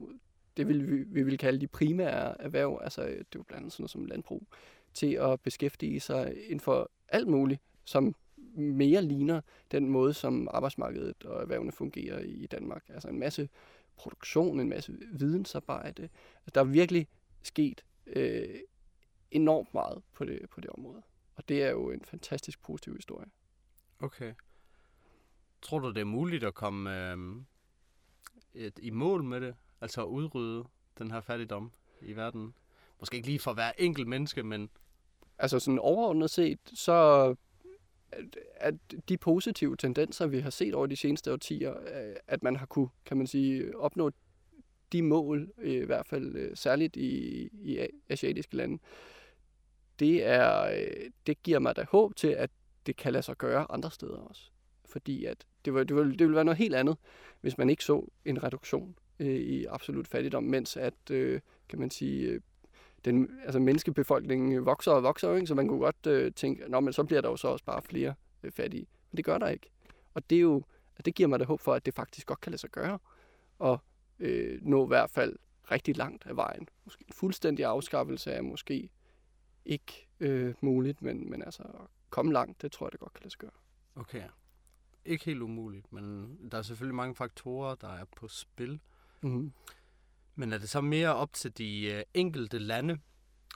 [0.57, 3.61] det, vil vi, vi vil kalde de primære erhverv, altså øh, det er jo blandt
[3.61, 4.47] andet sådan noget som landbrug,
[4.93, 8.15] til at beskæftige sig inden for alt muligt, som
[8.55, 12.83] mere ligner den måde, som arbejdsmarkedet og erhvervene fungerer i Danmark.
[12.89, 13.49] Altså en masse
[13.95, 16.03] produktion, en masse vidensarbejde.
[16.03, 17.07] Altså, der er virkelig
[17.43, 18.59] sket øh,
[19.31, 21.01] enormt meget på det, på det område.
[21.35, 23.27] Og det er jo en fantastisk positiv historie.
[23.99, 24.33] Okay.
[25.61, 27.17] Tror du, det er muligt at komme øh,
[28.53, 29.55] et, i mål med det?
[29.81, 30.63] Altså at udrydde
[30.97, 32.53] den her fattigdom i verden?
[32.99, 34.69] Måske ikke lige for hver enkelt menneske, men...
[35.37, 37.35] Altså sådan overordnet set, så
[38.11, 38.73] at, at
[39.09, 42.89] de positive tendenser, vi har set over de seneste årtier, øh, at man har kunne,
[43.05, 44.11] kan man sige, opnå
[44.91, 48.79] de mål, i hvert fald øh, særligt i, i asiatiske lande,
[49.99, 52.49] det, er, øh, det giver mig da håb til, at
[52.85, 54.51] det kan lade sig gøre andre steder også.
[54.91, 56.97] Fordi at det, var, det, var, det ville være noget helt andet,
[57.41, 61.89] hvis man ikke så en reduktion øh, i absolut fattigdom, mens at, øh, kan man
[61.89, 62.41] sige, øh,
[63.05, 65.47] den, altså menneskebefolkningen vokser og vokser, ikke?
[65.47, 67.81] så man kunne godt øh, tænke, Nå, men så bliver der jo så også bare
[67.81, 68.13] flere
[68.43, 68.87] øh, fattige.
[69.11, 69.71] Men det gør der ikke.
[70.13, 70.63] Og det er jo,
[71.05, 72.99] det giver mig da håb for, at det faktisk godt kan lade sig gøre,
[73.59, 73.79] og
[74.19, 75.35] øh, nå i hvert fald
[75.71, 76.67] rigtig langt af vejen.
[76.85, 78.89] Måske en fuldstændig afskaffelse er måske
[79.65, 83.21] ikke øh, muligt, men, men altså at komme langt, det tror jeg, det godt kan
[83.21, 83.51] lade sig gøre.
[83.95, 84.23] Okay.
[85.05, 88.79] Ikke helt umuligt, men der er selvfølgelig mange faktorer, der er på spil.
[89.21, 89.53] Mm-hmm.
[90.35, 92.99] Men er det så mere op til de øh, enkelte lande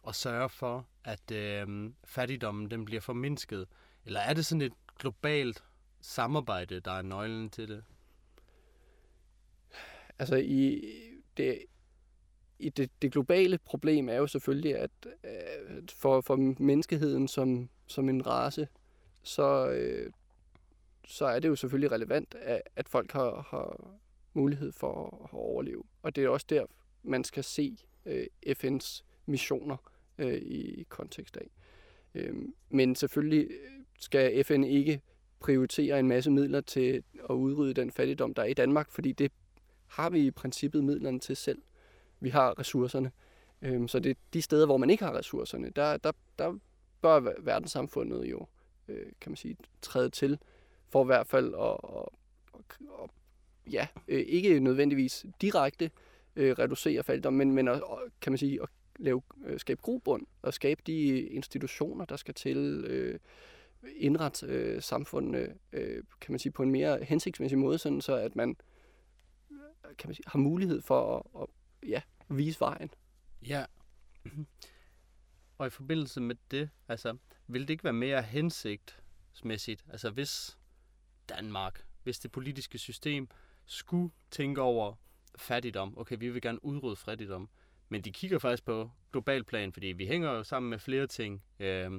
[0.07, 3.67] at sørge for, at øh, fattigdommen den bliver formindsket?
[4.05, 5.63] Eller er det sådan et globalt
[6.01, 7.83] samarbejde, der er nøglen til det?
[10.19, 10.81] Altså i
[11.37, 11.65] det,
[12.59, 14.91] i det, det globale problem er jo selvfølgelig, at
[15.23, 18.67] øh, for, for menneskeheden som, som en race,
[19.23, 20.11] så, øh,
[21.07, 23.97] så er det jo selvfølgelig relevant, at, at folk har, har
[24.33, 25.83] mulighed for at, at overleve.
[26.03, 26.65] Og det er også der,
[27.03, 29.77] man skal se øh, FN's missioner
[30.17, 31.49] øh, i kontekst af.
[32.15, 32.35] Øh,
[32.69, 35.01] men selvfølgelig øh, skal FN ikke
[35.39, 39.31] prioritere en masse midler til at udrydde den fattigdom, der er i Danmark, fordi det
[39.87, 41.61] har vi i princippet midlerne til selv.
[42.19, 43.11] Vi har ressourcerne.
[43.61, 46.59] Øh, så det er de steder, hvor man ikke har ressourcerne, der, der, der
[47.01, 48.47] bør verdenssamfundet jo,
[48.87, 50.39] øh, kan man sige, træde til,
[50.89, 51.77] for i hvert fald at,
[52.53, 52.61] at,
[53.03, 53.09] at,
[53.71, 55.91] ja, øh, ikke nødvendigvis direkte
[56.35, 57.81] øh, reducere fattigdom, men, men at,
[58.21, 58.69] kan man sige, at
[58.99, 63.19] lave, øh, skabe grobund og skabe de institutioner, der skal til øh,
[63.95, 68.35] indret øh, samfundene, øh, kan man sige, på en mere hensigtsmæssig måde, sådan så at
[68.35, 68.55] man,
[69.97, 71.47] kan man sige, har mulighed for at, at
[71.89, 72.89] ja, vise vejen.
[73.47, 73.65] Ja.
[75.57, 77.17] Og i forbindelse med det, altså,
[77.47, 80.57] vil det ikke være mere hensigtsmæssigt, altså hvis
[81.29, 83.29] Danmark, hvis det politiske system
[83.65, 84.93] skulle tænke over
[85.37, 85.97] fattigdom.
[85.97, 87.49] Okay, vi vil gerne udrydde fattigdom.
[87.89, 91.43] Men de kigger faktisk på global plan, fordi vi hænger jo sammen med flere ting.
[91.59, 91.91] Øh,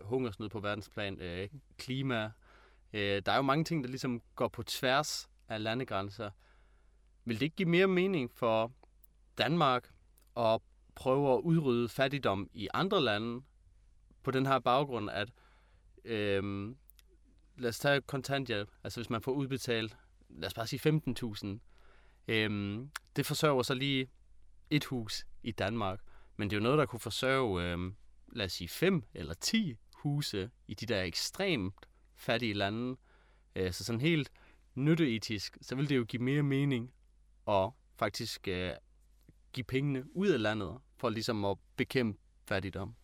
[0.00, 2.30] hungersnød på verdensplan, øh, klima.
[2.92, 6.30] Øh, der er jo mange ting, der ligesom går på tværs af landegrænser.
[7.24, 8.72] Vil det ikke give mere mening for
[9.38, 9.92] Danmark
[10.36, 10.60] at
[10.94, 13.44] prøve at udrydde fattigdom i andre lande
[14.22, 15.28] på den her baggrund, at
[16.04, 16.74] øh,
[17.56, 18.70] lad os tage kontanthjælp.
[18.84, 19.96] Altså hvis man får udbetalt,
[20.28, 21.58] lad os bare sige 15.000
[22.28, 24.10] Øhm, det forsørger så lige
[24.70, 26.00] et hus i Danmark,
[26.36, 27.96] men det er jo noget, der kunne forsørge, øhm,
[28.32, 31.74] lad os sige, fem eller ti huse i de der ekstremt
[32.16, 32.96] fattige lande.
[33.56, 34.32] Øh, så sådan helt
[34.74, 36.92] nytteetisk, så vil det jo give mere mening
[37.48, 38.72] at faktisk øh,
[39.52, 42.94] give pengene ud af landet, for ligesom at bekæmpe fattigdom.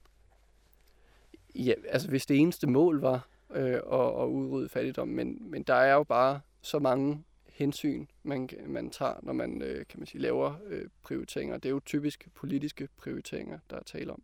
[1.54, 5.74] Ja, altså hvis det eneste mål var øh, at, at udrydde fattigdom, men, men der
[5.74, 10.22] er jo bare så mange hensyn, man, man tager, når man, øh, kan man sige,
[10.22, 11.56] laver øh, prioriteringer.
[11.56, 14.22] Det er jo typisk politiske prioriteringer, der er tale om.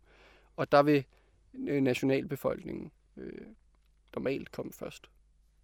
[0.55, 1.03] Og der vil
[1.67, 3.47] øh, nationalbefolkningen øh,
[4.15, 5.09] normalt komme først.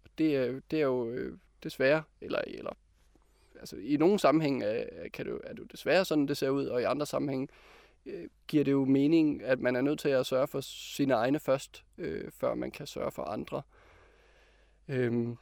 [0.04, 2.72] Og det er, det er jo øh, desværre, eller, eller
[3.60, 6.36] altså i nogle sammenhæng er, øh, kan det jo, er det jo desværre sådan, det
[6.36, 7.75] ser ud, og i andre sammenhæng øh,
[8.06, 11.40] Øh, giver det jo mening, at man er nødt til at sørge for sine egne
[11.40, 13.62] først, øh, før man kan sørge for andre.
[14.88, 15.36] Øhm,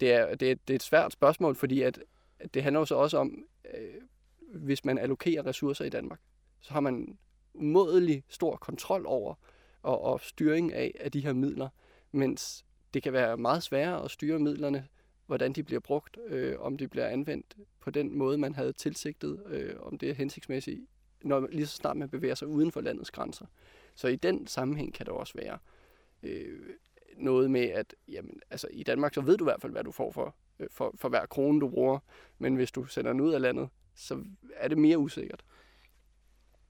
[0.00, 2.04] det er, det, er, det er et svært spørgsmål, fordi at,
[2.38, 3.44] at det handler jo så også om,
[3.74, 4.02] øh,
[4.40, 6.20] hvis man allokerer ressourcer i Danmark,
[6.60, 7.18] så har man
[7.54, 9.34] umådelig stor kontrol over
[9.82, 11.68] og, og styring af, af de her midler,
[12.12, 12.64] mens
[12.94, 14.88] det kan være meget sværere at styre midlerne,
[15.26, 19.42] hvordan de bliver brugt, øh, om de bliver anvendt på den måde, man havde tilsigtet,
[19.46, 20.80] øh, om det er hensigtsmæssigt,
[21.22, 23.46] når lige så snart man bevæger sig uden for landets grænser.
[23.94, 25.58] Så i den sammenhæng kan det også være
[26.22, 26.60] øh,
[27.16, 29.92] noget med, at jamen, altså, i Danmark, så ved du i hvert fald, hvad du
[29.92, 31.98] får for, øh, for, for hver krone, du bruger.
[32.38, 34.24] Men hvis du sender den ud af landet, så
[34.56, 35.44] er det mere usikkert.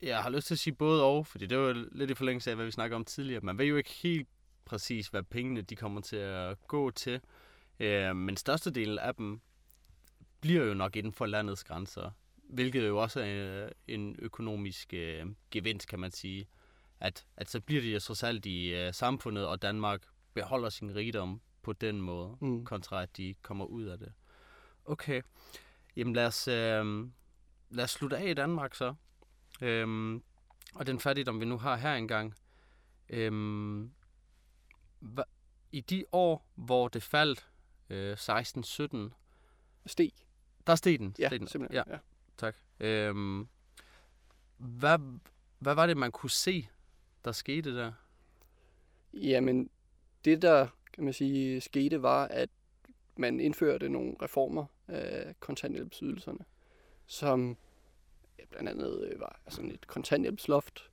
[0.02, 2.56] Jeg har lyst til at sige både og, fordi det var lidt i forlængelse af,
[2.56, 3.40] hvad vi snakker om tidligere.
[3.40, 4.28] Man ved jo ikke helt
[4.64, 7.20] præcis, hvad pengene de kommer til at gå til.
[7.80, 9.40] Øh, men størstedelen af dem
[10.40, 12.10] bliver jo nok inden for landets grænser,
[12.48, 16.48] hvilket jo også er en økonomisk øh, gevinst, kan man sige.
[17.00, 20.02] At, at så bliver det jo trods alt i øh, samfundet, og Danmark
[20.34, 22.64] beholder sin rigdom på den måde, mm.
[22.64, 24.12] kontra at de kommer ud af det.
[24.84, 25.22] Okay,
[25.96, 27.08] jamen lad os, øh,
[27.70, 28.94] lad os slutte af i Danmark så.
[29.60, 30.22] Øhm,
[30.74, 32.34] og den fattigdom, vi nu har her engang,
[33.08, 33.90] øhm,
[34.98, 35.22] hva,
[35.72, 37.48] i de år, hvor det faldt,
[37.90, 39.14] øh, 16-17,
[39.86, 40.12] Steg.
[40.66, 41.14] der steg den.
[41.18, 41.48] Ja, steg den.
[41.48, 41.84] simpelthen.
[41.86, 41.98] Ja, Ja
[42.38, 42.56] tak.
[42.80, 43.48] Øhm,
[44.56, 44.98] hvad,
[45.58, 46.68] hvad var det, man kunne se,
[47.24, 47.92] der skete der?
[49.12, 49.70] Jamen,
[50.24, 52.50] det der, kan man sige, skete, var, at
[53.16, 56.44] man indførte nogle reformer af kontanthjælpsydelserne,
[57.06, 57.56] som
[58.50, 60.90] blandt andet øh, var sådan et kontanthjælpsloft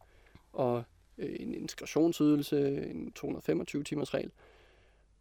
[0.53, 0.83] og
[1.17, 4.31] øh, en integrationsydelse, en 225-timers regel.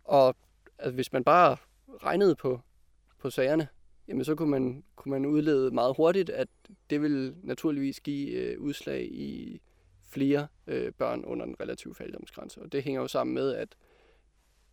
[0.05, 0.37] Og
[0.79, 1.57] altså, hvis man bare
[2.03, 2.61] regnede på,
[3.19, 3.69] på sagerne,
[4.09, 6.49] jamen så kunne man, kunne man udlede meget hurtigt, at
[6.91, 9.61] det vil naturligvis give øh, udslag i
[10.03, 12.63] flere øh, børn under en relativ fattigdomsgrænse.
[12.63, 13.77] Og det hænger jo sammen med, at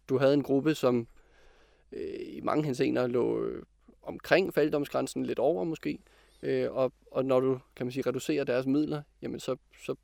[0.10, 1.08] du havde en gruppe, som
[1.92, 3.64] øh, i mange henseender lå øh,
[4.02, 6.00] omkring fattigdomsgrænsen, lidt over måske.
[6.42, 9.56] Øh, og, og når du, kan man sige, reducerer deres midler, jamen så,
[9.86, 9.96] så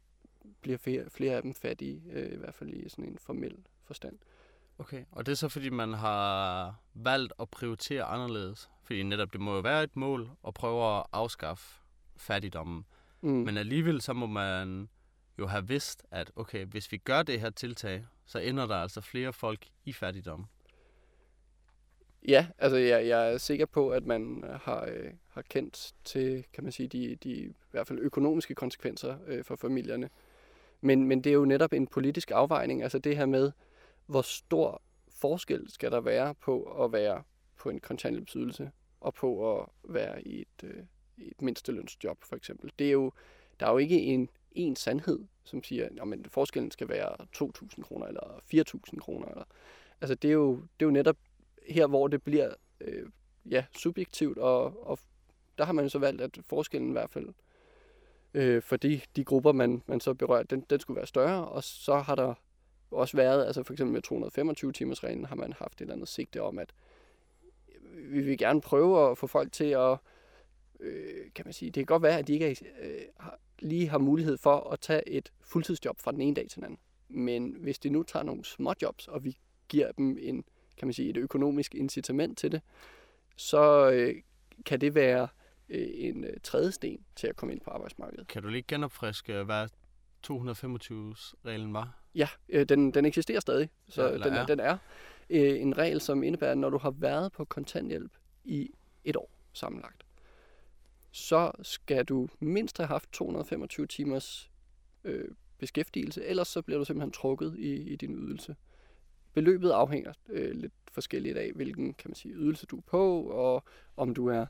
[0.62, 4.18] bliver flere, flere af dem fattige, øh, i hvert fald i sådan en formel forstand.
[4.80, 8.70] Okay, og det er så fordi, man har valgt at prioritere anderledes.
[8.84, 11.82] Fordi netop det må jo være et mål at prøve at afskaffe
[12.18, 12.86] fattigdommen.
[13.22, 13.30] Mm.
[13.30, 14.90] Men alligevel så må man
[15.40, 19.02] jo have vidst, at okay, hvis vi gør det her tiltag, så ender der altså
[19.02, 20.46] flere folk i fattigdom.
[22.28, 26.64] Ja, altså jeg, jeg er sikker på, at man har, øh, har kendt til, kan
[26.64, 30.10] man sige, de, de i hvert fald økonomiske konsekvenser øh, for familierne.
[30.82, 33.52] Men, men det er jo netop en politisk afvejning, altså det her med,
[34.08, 37.24] hvor stor forskel skal der være på at være
[37.58, 40.84] på en kontanthjælpsydelse og på at være i et, øh,
[41.18, 42.72] et mindstelønsjob for eksempel.
[42.80, 43.12] Det er jo,
[43.60, 48.08] der er jo ikke en, en sandhed, som siger, at forskellen skal være 2.000 kroner
[48.08, 49.28] eller 4.000 kroner.
[49.28, 49.44] Eller,
[50.02, 51.18] altså det er, jo, det er jo netop
[51.68, 53.10] her, hvor det bliver øh,
[53.50, 55.00] ja, subjektivt, og, og
[55.58, 57.28] der har man jo så valgt, at forskellen i hvert fald
[58.34, 61.64] øh, for de, de grupper, man, man så berører, den, den skulle være større, og
[61.64, 62.34] så har der
[62.92, 66.08] også været, altså for eksempel med 225 timers reglen, har man haft et eller andet
[66.08, 66.74] sigte om, at
[67.70, 69.98] øh, vi vil gerne prøve at få folk til at,
[70.80, 73.26] øh, kan man sige, det kan godt være, at de ikke er, øh,
[73.60, 76.80] lige har mulighed for at tage et fuldtidsjob fra den ene dag til den anden.
[77.10, 79.38] Men hvis de nu tager nogle små jobs, og vi
[79.70, 80.44] giver dem en,
[80.78, 82.62] kan man sige, et økonomisk incitament til det,
[83.36, 84.16] så øh,
[84.66, 85.28] kan det være
[85.70, 88.28] øh, en øh, tredje sten til at komme ind på arbejdsmarkedet.
[88.28, 89.68] Kan du lige genopfriske, hvad
[90.28, 92.02] 225-reglen var?
[92.18, 94.40] Ja, øh, den, den eksisterer stadig, så Ja, den, er.
[94.40, 94.46] er.
[94.46, 94.78] den er
[95.30, 98.12] øh, en regel, som indebærer, at når du har været på kontanthjælp
[98.44, 98.72] i
[99.04, 100.04] et år sammenlagt,
[101.12, 104.52] så skal du mindst have haft 225 timers
[105.04, 108.56] øh, beskæftigelse, ellers så bliver du simpelthen trukket i, i din ydelse.
[109.34, 113.64] Beløbet afhænger øh, lidt forskelligt af, hvilken kan man sige, ydelse du er på, og
[113.98, 114.46] om du er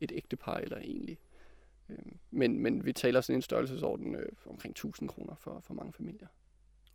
[0.00, 1.18] et ægtepar eller egentlig.
[1.88, 1.96] Øh,
[2.30, 6.26] men, men vi taler sådan en størrelsesorden øh, omkring 1000 kroner for, for mange familier.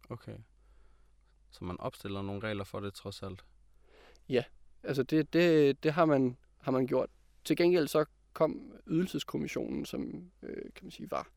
[0.09, 0.37] Okay.
[1.51, 3.43] Så man opstiller nogle regler for det trods alt.
[4.83, 7.09] Altså det, det, det har, man, har man gjort.
[7.45, 11.27] Til gengæld så kom ydelseskommissionen, som øh, kan man sige var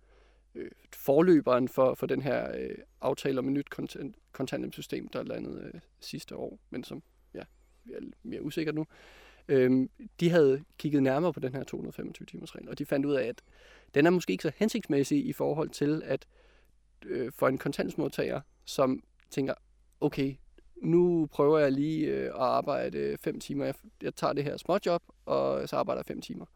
[0.54, 5.70] øh, forløberen for, for den her øh, aftale om et nyt kontant, kontanthjælpssystem, der landede
[5.74, 7.02] øh, sidste år, men som
[7.34, 7.42] ja,
[7.84, 8.86] vi er mere usikkert nu.
[9.48, 9.90] Øhm,
[10.20, 13.26] de havde kigget nærmere på den her 225 timers regel, og de fandt ud af,
[13.26, 13.42] at
[13.94, 16.26] den er måske ikke så hensigtsmæssig i forhold til, at
[17.06, 18.40] øh, for en kontantsmodtager,
[18.70, 19.54] som tænker,
[20.00, 20.34] okay,
[20.82, 23.64] nu prøver jeg lige øh, at arbejde 5 timer.
[23.64, 26.46] Jeg, jeg tager det her småjob, og så arbejder jeg 5 timer.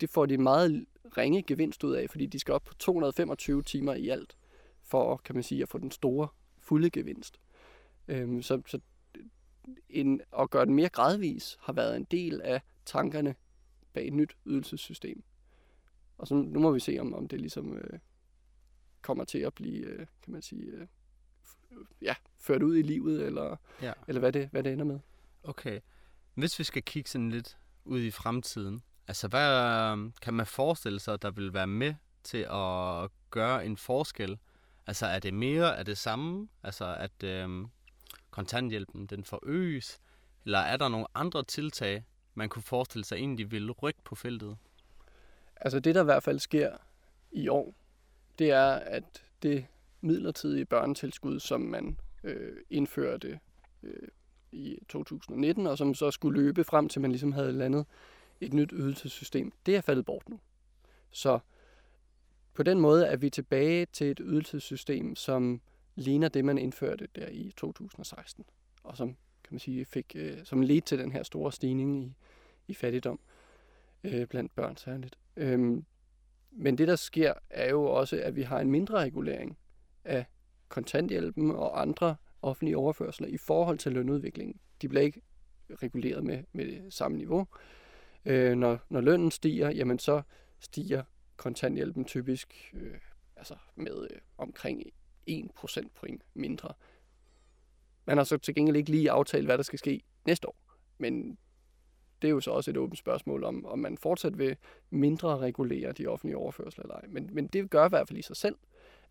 [0.00, 3.94] Det får de meget ringe gevinst ud af, fordi de skal op på 225 timer
[3.94, 4.36] i alt,
[4.82, 6.28] for kan man sige, at få den store,
[6.58, 7.40] fulde gevinst.
[8.08, 8.80] Øhm, så, så
[9.88, 13.34] en, at gøre den mere gradvis har været en del af tankerne
[13.92, 15.22] bag et nyt ydelsessystem.
[16.18, 17.98] Og så nu må vi se, om, om det ligesom øh,
[19.02, 20.86] kommer til at blive, øh, kan man sige, øh,
[22.02, 23.92] ja, ført ud i livet, eller, Ja.
[24.08, 24.98] eller hvad, det, hvad det ender med.
[25.44, 25.80] Okay.
[26.34, 31.22] Hvis vi skal kigge sådan lidt ud i fremtiden, altså hvad kan man forestille sig,
[31.22, 31.94] der vil være med
[32.24, 34.38] til at gøre en forskel?
[34.86, 36.48] Altså er det mere af det samme?
[36.62, 37.66] Altså at øhm,
[38.30, 40.00] kontanthjælpen den forøges?
[40.44, 42.04] Eller er der nogle andre tiltag,
[42.34, 44.56] man kunne forestille sig egentlig vil rykke på feltet?
[45.56, 46.76] Altså det, der i hvert fald sker
[47.32, 47.74] i år,
[48.38, 49.04] det er, at
[49.42, 49.66] det
[50.00, 53.40] midlertidige børnetilskud, som man øh, indførte
[53.82, 54.08] øh,
[54.52, 57.86] i 2019, og som så skulle løbe frem til, man ligesom havde landet
[58.40, 60.40] et nyt ydelsessystem, det er faldet bort nu.
[61.10, 61.38] Så
[62.54, 65.60] på den måde er vi tilbage til et ydelsessystem, som
[65.94, 68.44] ligner det, man indførte der i 2016,
[68.82, 69.08] og som
[69.44, 72.14] kan man sige, fik, øh, som ledte til den her store stigning i,
[72.68, 73.20] i fattigdom
[74.04, 75.18] øh, blandt børn særligt.
[75.36, 75.84] Øhm,
[76.50, 79.58] men det, der sker, er jo også, at vi har en mindre regulering
[80.04, 80.24] af
[80.68, 84.60] kontanthjælpen og andre offentlige overførsler i forhold til lønudviklingen.
[84.82, 85.22] De bliver ikke
[85.82, 87.46] reguleret med, med samme niveau.
[88.24, 90.22] Øh, når, når lønnen stiger, jamen så
[90.60, 91.02] stiger
[91.36, 92.98] kontanthjælpen typisk øh,
[93.36, 94.82] altså med øh, omkring
[95.26, 96.72] 1 procentpoint mindre.
[98.04, 100.56] Man har så til gengæld ikke lige aftalt, hvad der skal ske næste år.
[100.98, 101.38] Men
[102.22, 104.56] det er jo så også et åbent spørgsmål om, om man fortsat vil
[104.90, 107.06] mindre regulere de offentlige overførsler eller ej.
[107.08, 108.56] Men, men det gør i hvert fald i sig selv,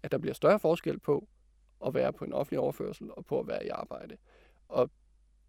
[0.04, 1.28] at der bliver større forskel på
[1.86, 4.18] at være på en offentlig overførsel og på at være i arbejde.
[4.70, 4.92] Og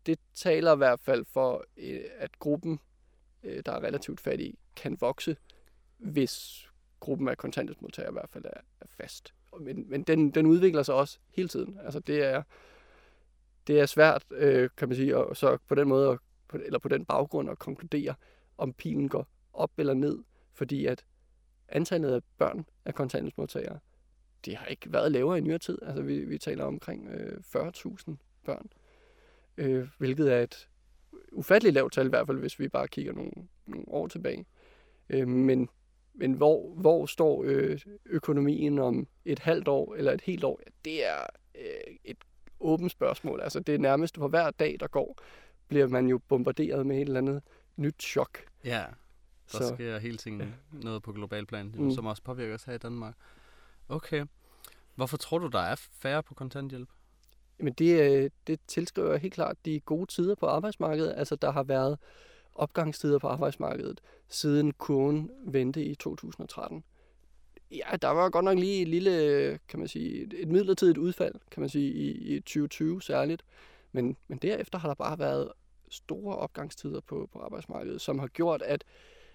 [0.07, 2.81] det taler i hvert fald for, øh, at gruppen,
[3.43, 5.37] øh, der er relativt fattig, kan vokse,
[5.97, 6.67] hvis
[7.01, 9.35] gruppen af kontanthjælpsmodtagere i hvert fald er, er fast.
[9.61, 11.79] Men, men den, den udvikler sig også hele tiden.
[11.85, 12.43] Altså det er,
[13.67, 16.19] det er svært, øh, kan man sige, og så på den måde,
[16.55, 18.15] eller på den baggrund at konkludere,
[18.59, 20.19] om pilen går op eller ned,
[20.53, 21.05] fordi at
[21.69, 23.79] antallet af børn af kontanthjælpsmodtagere,
[24.45, 25.79] det har ikke været lavere i nyere tid.
[25.83, 28.15] Altså vi, vi taler omkring øh, 40.000
[28.45, 28.67] børn,
[29.57, 30.69] øh, hvilket er et
[31.33, 33.33] ufatteligt lavt tal i hvert fald, hvis vi bare kigger nogle,
[33.67, 34.47] nogle år tilbage.
[35.11, 35.69] Øh, men
[36.15, 40.61] men hvor, hvor står øh, økonomien om et halvt år eller et helt år?
[40.85, 42.17] Det er øh, et
[42.61, 43.41] åbent spørgsmål.
[43.41, 45.19] Altså det er nærmest for hver dag, der går,
[45.69, 47.43] bliver man jo bombarderet med et eller andet
[47.77, 48.39] nyt chok.
[48.65, 48.85] Ja,
[49.53, 51.91] der så, sker hele tiden noget på global plan, mm.
[51.91, 53.15] som også påvirker os her i Danmark.
[53.91, 54.27] Okay.
[54.95, 56.89] Hvorfor tror du, der er færre på kontanthjælp?
[57.59, 61.15] Jamen det, øh, det tilskriver helt klart de gode tider på arbejdsmarkedet.
[61.17, 61.99] Altså der har været
[62.55, 66.85] opgangstider på arbejdsmarkedet, siden kurven vendte i 2013.
[67.71, 71.61] Ja, der var godt nok lige et lille, kan man sige, et midlertidigt udfald, kan
[71.61, 73.45] man sige, i, i 2020 særligt.
[73.93, 75.53] Men, men derefter har der bare været
[75.89, 78.85] store opgangstider på, på arbejdsmarkedet, som har gjort, at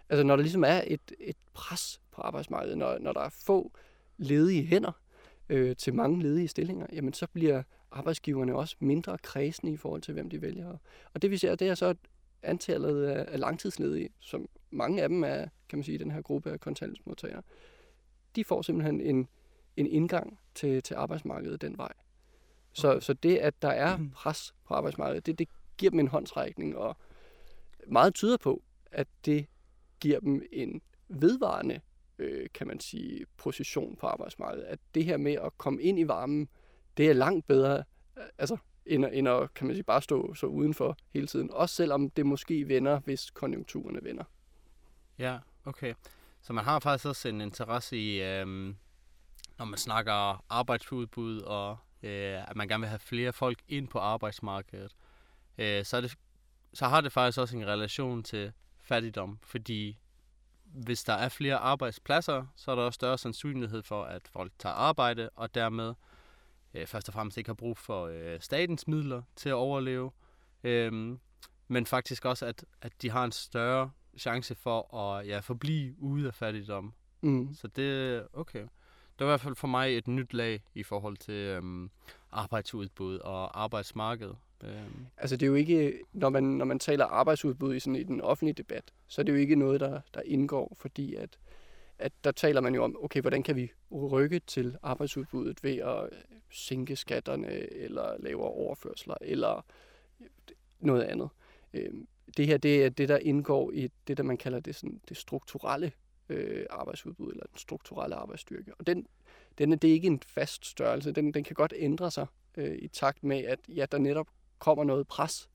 [0.10, 3.72] altså når der ligesom er et, et pres på arbejdsmarkedet, når, når der er få
[4.18, 4.92] ledige hænder
[5.50, 10.14] øh, til mange ledige stillinger, jamen så bliver arbejdsgiverne også mindre kredsende i forhold til,
[10.14, 10.78] hvem de vælger.
[11.14, 11.96] Og det vi ser, det er så,
[12.46, 16.60] antallet af langtidsledige, som mange af dem er, kan man sige, den her gruppe af
[16.60, 17.42] kontanthjælpsmodtagere,
[18.36, 19.28] de får simpelthen en,
[19.78, 21.94] en indgang til, til arbejdsmarkedet den vej.
[22.74, 23.00] Så, okay.
[23.00, 24.10] så det, at der er mm.
[24.10, 25.48] pres på arbejdsmarkedet, det, det
[25.78, 26.98] giver dem en håndsrækning, og
[27.88, 28.62] meget tyder på,
[28.92, 29.46] at det
[30.00, 31.82] giver dem en vedvarende,
[32.20, 34.66] øh, kan man sige, position på arbejdsmarkedet.
[34.66, 36.50] At det her med at komme ind i varmen,
[36.98, 37.84] det er langt bedre,
[38.18, 41.52] øh, altså end, end at kan man sige, bare stå så udenfor hele tiden.
[41.52, 44.24] Også selvom det måske vender, hvis konjunkturerne vender.
[45.20, 45.94] Ja, okay.
[46.42, 48.48] Så man har faktisk også en interesse i, øh,
[49.58, 54.00] når man snakker arbejdsudbud, og øh, at man gerne vil have flere folk ind på
[54.00, 54.96] arbejdsmarkedet,
[55.58, 56.18] øh, så, er det,
[56.74, 60.00] så har det faktisk også en relation til fattigdom, fordi
[60.76, 64.76] hvis der er flere arbejdspladser, så er der også større sandsynlighed for, at folk tager
[64.76, 65.94] arbejde, og dermed
[66.74, 70.12] øh, først og fremmest ikke har brug for øh, statens midler til at overleve,
[70.64, 71.18] øh,
[71.68, 76.28] men faktisk også, at, at de har en større chance for at ja, forblive ude
[76.28, 76.94] af fattigdom.
[77.22, 77.54] Mm.
[77.54, 78.68] Så det, okay.
[79.20, 81.90] Det var i hvert fald for mig et nyt lag i forhold til øhm,
[82.32, 84.32] arbejdsudbud og arbejdsmarked.
[84.66, 85.06] Øhm.
[85.18, 88.22] Altså det er jo ikke, når man, når man taler arbejdsudbud i, sådan, i den
[88.22, 91.38] offentlige debat, så er det jo ikke noget, der, der indgår, fordi at
[92.00, 96.10] at der taler man jo om, okay, hvordan kan vi rykke til arbejdsudbuddet ved at
[96.52, 99.66] sænke skatterne, eller lavere overførsler, eller
[100.80, 101.30] noget andet.
[101.74, 102.08] Øhm,
[102.38, 105.18] det her, det er det, der indgår i det, der man kalder det, sådan, det
[105.18, 105.92] strukturelle
[106.30, 108.74] øh, arbejdsudbud, eller den strukturelle arbejdsstyrke.
[108.80, 109.08] Og den,
[109.58, 111.12] den det er ikke en fast størrelse.
[111.12, 114.28] Den, den kan godt ændre sig øh, i takt med, at ja, der netop
[114.60, 115.50] kommer noget pres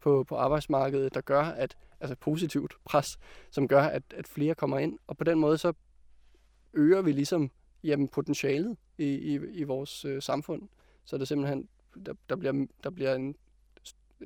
[0.00, 3.18] på, på arbejdsmarkedet, der gør, at altså positivt pres,
[3.50, 4.98] som gør, at, at flere kommer ind.
[5.06, 5.72] Og på den måde så
[6.72, 7.50] øger vi ligesom
[7.84, 10.68] jamen, potentialet i, i, i vores øh, samfund.
[11.04, 11.68] Så der simpelthen,
[12.06, 13.36] der, der, bliver, der bliver en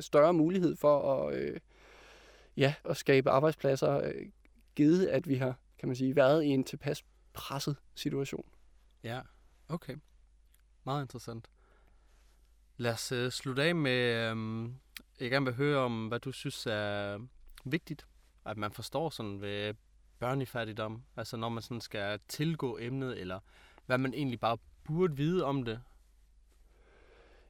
[0.00, 1.60] større mulighed for at, øh,
[2.56, 4.26] ja, at skabe arbejdspladser, øh,
[4.74, 8.44] givet at vi har, kan man sige, været i en tilpas presset situation.
[9.02, 9.20] Ja,
[9.68, 9.96] okay.
[10.84, 11.48] Meget interessant.
[12.80, 14.70] Lad os øh, slutte af med, øh,
[15.20, 17.18] jeg gerne vil høre om, hvad du synes er
[17.64, 18.06] vigtigt,
[18.46, 19.74] at man forstår sådan ved
[20.18, 21.02] børnefattigdom?
[21.16, 23.40] Altså når man sådan skal tilgå emnet, eller
[23.86, 25.80] hvad man egentlig bare burde vide om det?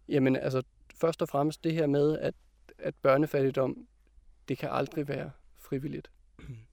[0.08, 0.62] Jamen altså,
[0.94, 2.34] først og fremmest det her med, at,
[2.78, 3.86] at børnefattigdom,
[4.48, 6.10] det kan aldrig være frivilligt.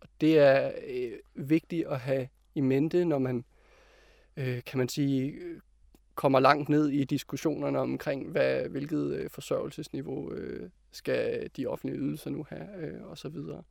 [0.02, 3.46] Og det er øh, vigtigt at have i mente, når man,
[4.38, 5.40] øh, kan man sige,
[6.18, 12.30] kommer langt ned i diskussionerne omkring, hvad, hvilket øh, forsørgelsesniveau øh, skal de offentlige ydelser
[12.30, 13.64] nu have, øh, og så videre.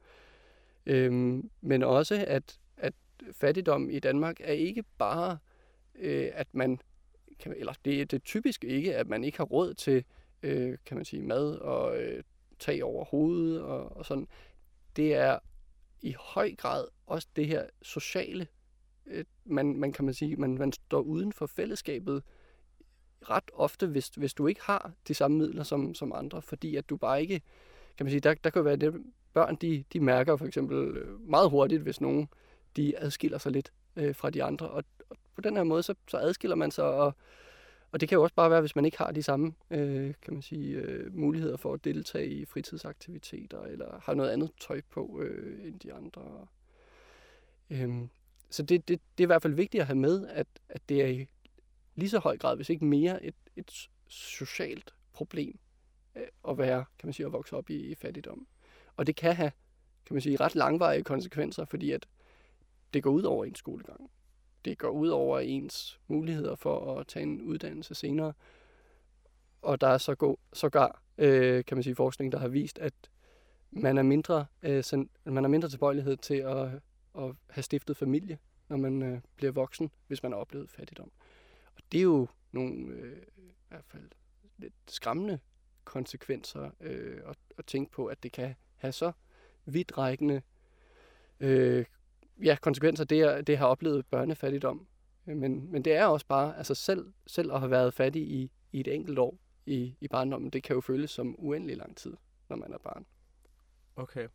[0.87, 2.95] Øhm, men også, at, at
[3.33, 5.39] fattigdom i Danmark er ikke bare,
[5.95, 6.81] øh, at man,
[7.39, 10.05] kan, eller det, det typisk ikke, at man ikke har råd til,
[10.43, 12.23] øh, kan man sige, mad og øh,
[12.59, 14.29] tag over hovedet og, og sådan.
[14.97, 15.39] Det er
[16.03, 18.47] i høj grad også det her sociale,
[19.07, 22.23] øh, man, man kan man sige, man, man står uden for fællesskabet
[23.31, 26.91] ret ofte, hvis, hvis du ikke har de samme midler som, som andre, fordi at
[26.91, 27.41] du bare ikke,
[27.97, 28.95] kan man sige, der, der kan være det,
[29.33, 32.29] børn, de, de mærker for eksempel øh, meget hurtigt, hvis nogen,
[32.77, 35.95] de adskiller sig lidt øh, fra de andre, og, og på den her måde, så,
[36.09, 37.14] så adskiller man sig, og,
[37.93, 40.35] og det kan jo også bare være, hvis man ikke har de samme, øh, kan
[40.35, 45.20] man sige, øh, muligheder for at deltage i fritidsaktiviteter, eller har noget andet tøj på
[45.22, 46.47] øh, end de andre.
[47.70, 48.09] Øhm,
[48.51, 51.03] så det, det, det er i hvert fald vigtigt at have med, at, at det
[51.03, 51.27] er i
[51.97, 55.59] lige så høj grad, hvis ikke mere, et, et socialt problem
[56.17, 58.47] øh, at være, kan man sige, at vokse op i, i fattigdom.
[58.97, 59.53] Og det kan have,
[60.07, 62.07] kan man sige, ret langvarige konsekvenser, fordi at
[62.95, 64.11] det går ud over ens skolegang.
[64.65, 68.33] Det går ud over ens muligheder for at tage en uddannelse senere.
[69.63, 72.95] Og der er så god, sågar, øh, kan man sige, forskning, der har vist, at
[73.71, 76.69] man er mindre, øh, sen, man er mindre tilbøjelighed til at,
[77.19, 78.39] at have stiftet familie,
[78.69, 81.11] når man øh, bliver voksen, hvis man har oplevet fattigdom.
[81.77, 84.11] Og det er jo nogle øh, i hvert fald
[84.59, 85.39] lidt skræmmende
[85.85, 89.12] konsekvenser øh, at, at tænke på, at det kan have så
[89.64, 90.43] vidtrækkende
[91.41, 91.85] øh,
[92.45, 94.87] ja, konsekvenser, det, er, det har oplevet børnefattigdom.
[95.24, 98.81] Men, men det er også bare, altså selv, selv at have været fattig i, i
[98.81, 102.16] et enkelt år i, i barndommen, det kan jo føles som uendelig lang tid,
[102.49, 103.07] når man er barn.
[103.97, 104.29] Okay.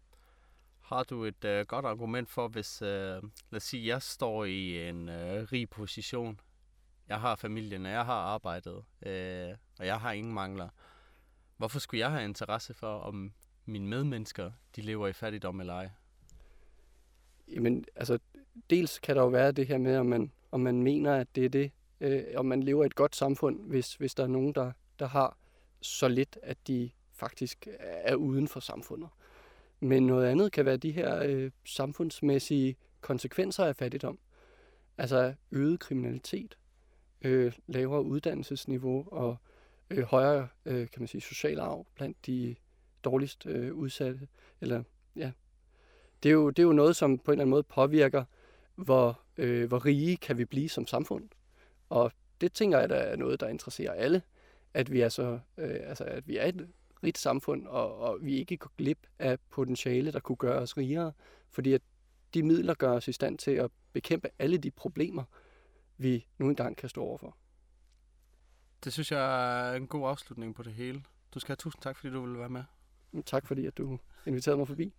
[0.80, 4.90] Har du et øh, godt argument for, hvis, øh, lad os sige, jeg står i
[4.90, 6.40] en øh, rig position,
[7.08, 9.50] jeg har familien, og jeg har arbejdet, øh,
[9.80, 10.70] og jeg har ingen mangler.
[11.58, 13.34] Hvorfor skulle jeg have interesse for, om
[13.66, 15.90] mine medmennesker, de lever i fattigdom eller ej?
[17.48, 18.20] Jamen, altså,
[18.70, 21.46] dels kan der jo være det her med, om man, om man mener, at det
[21.46, 24.54] er det, øh, om man lever i et godt samfund, hvis, hvis der er nogen,
[24.54, 25.38] der, der har
[25.82, 29.10] så lidt, at de faktisk er uden for samfundet.
[29.80, 34.20] Men noget andet kan være de her øh, samfundsmæssige konsekvenser af fattigdom.
[34.98, 36.58] Altså øget kriminalitet,
[37.22, 39.38] øh, lavere uddannelsesniveau og
[39.90, 42.56] øh, højere øh, kan man sige, social arv blandt de
[43.04, 44.28] dårligst øh, udsatte.
[44.62, 44.84] Eller,
[45.16, 45.32] ja.
[46.24, 48.24] det, er jo, det er jo noget, som på en eller anden måde påvirker,
[48.76, 51.30] hvor, øh, hvor rige kan vi blive som samfund.
[51.90, 52.12] Og
[52.42, 54.22] det tænker jeg, der er noget, der interesserer alle,
[54.74, 56.68] at vi er, så, øh, altså, at vi er et
[57.04, 61.12] rigt samfund, og, og vi ikke går glip af potentiale, der kunne gøre os rigere,
[61.50, 61.82] fordi at
[62.34, 65.24] de midler gør os i stand til at bekæmpe alle de problemer,
[66.02, 67.38] vi nu engang kan stå overfor.
[68.84, 71.04] Det synes jeg er en god afslutning på det hele.
[71.34, 72.64] Du skal have tusind tak, fordi du ville være med.
[73.26, 74.94] Tak fordi, at du inviterede mig forbi.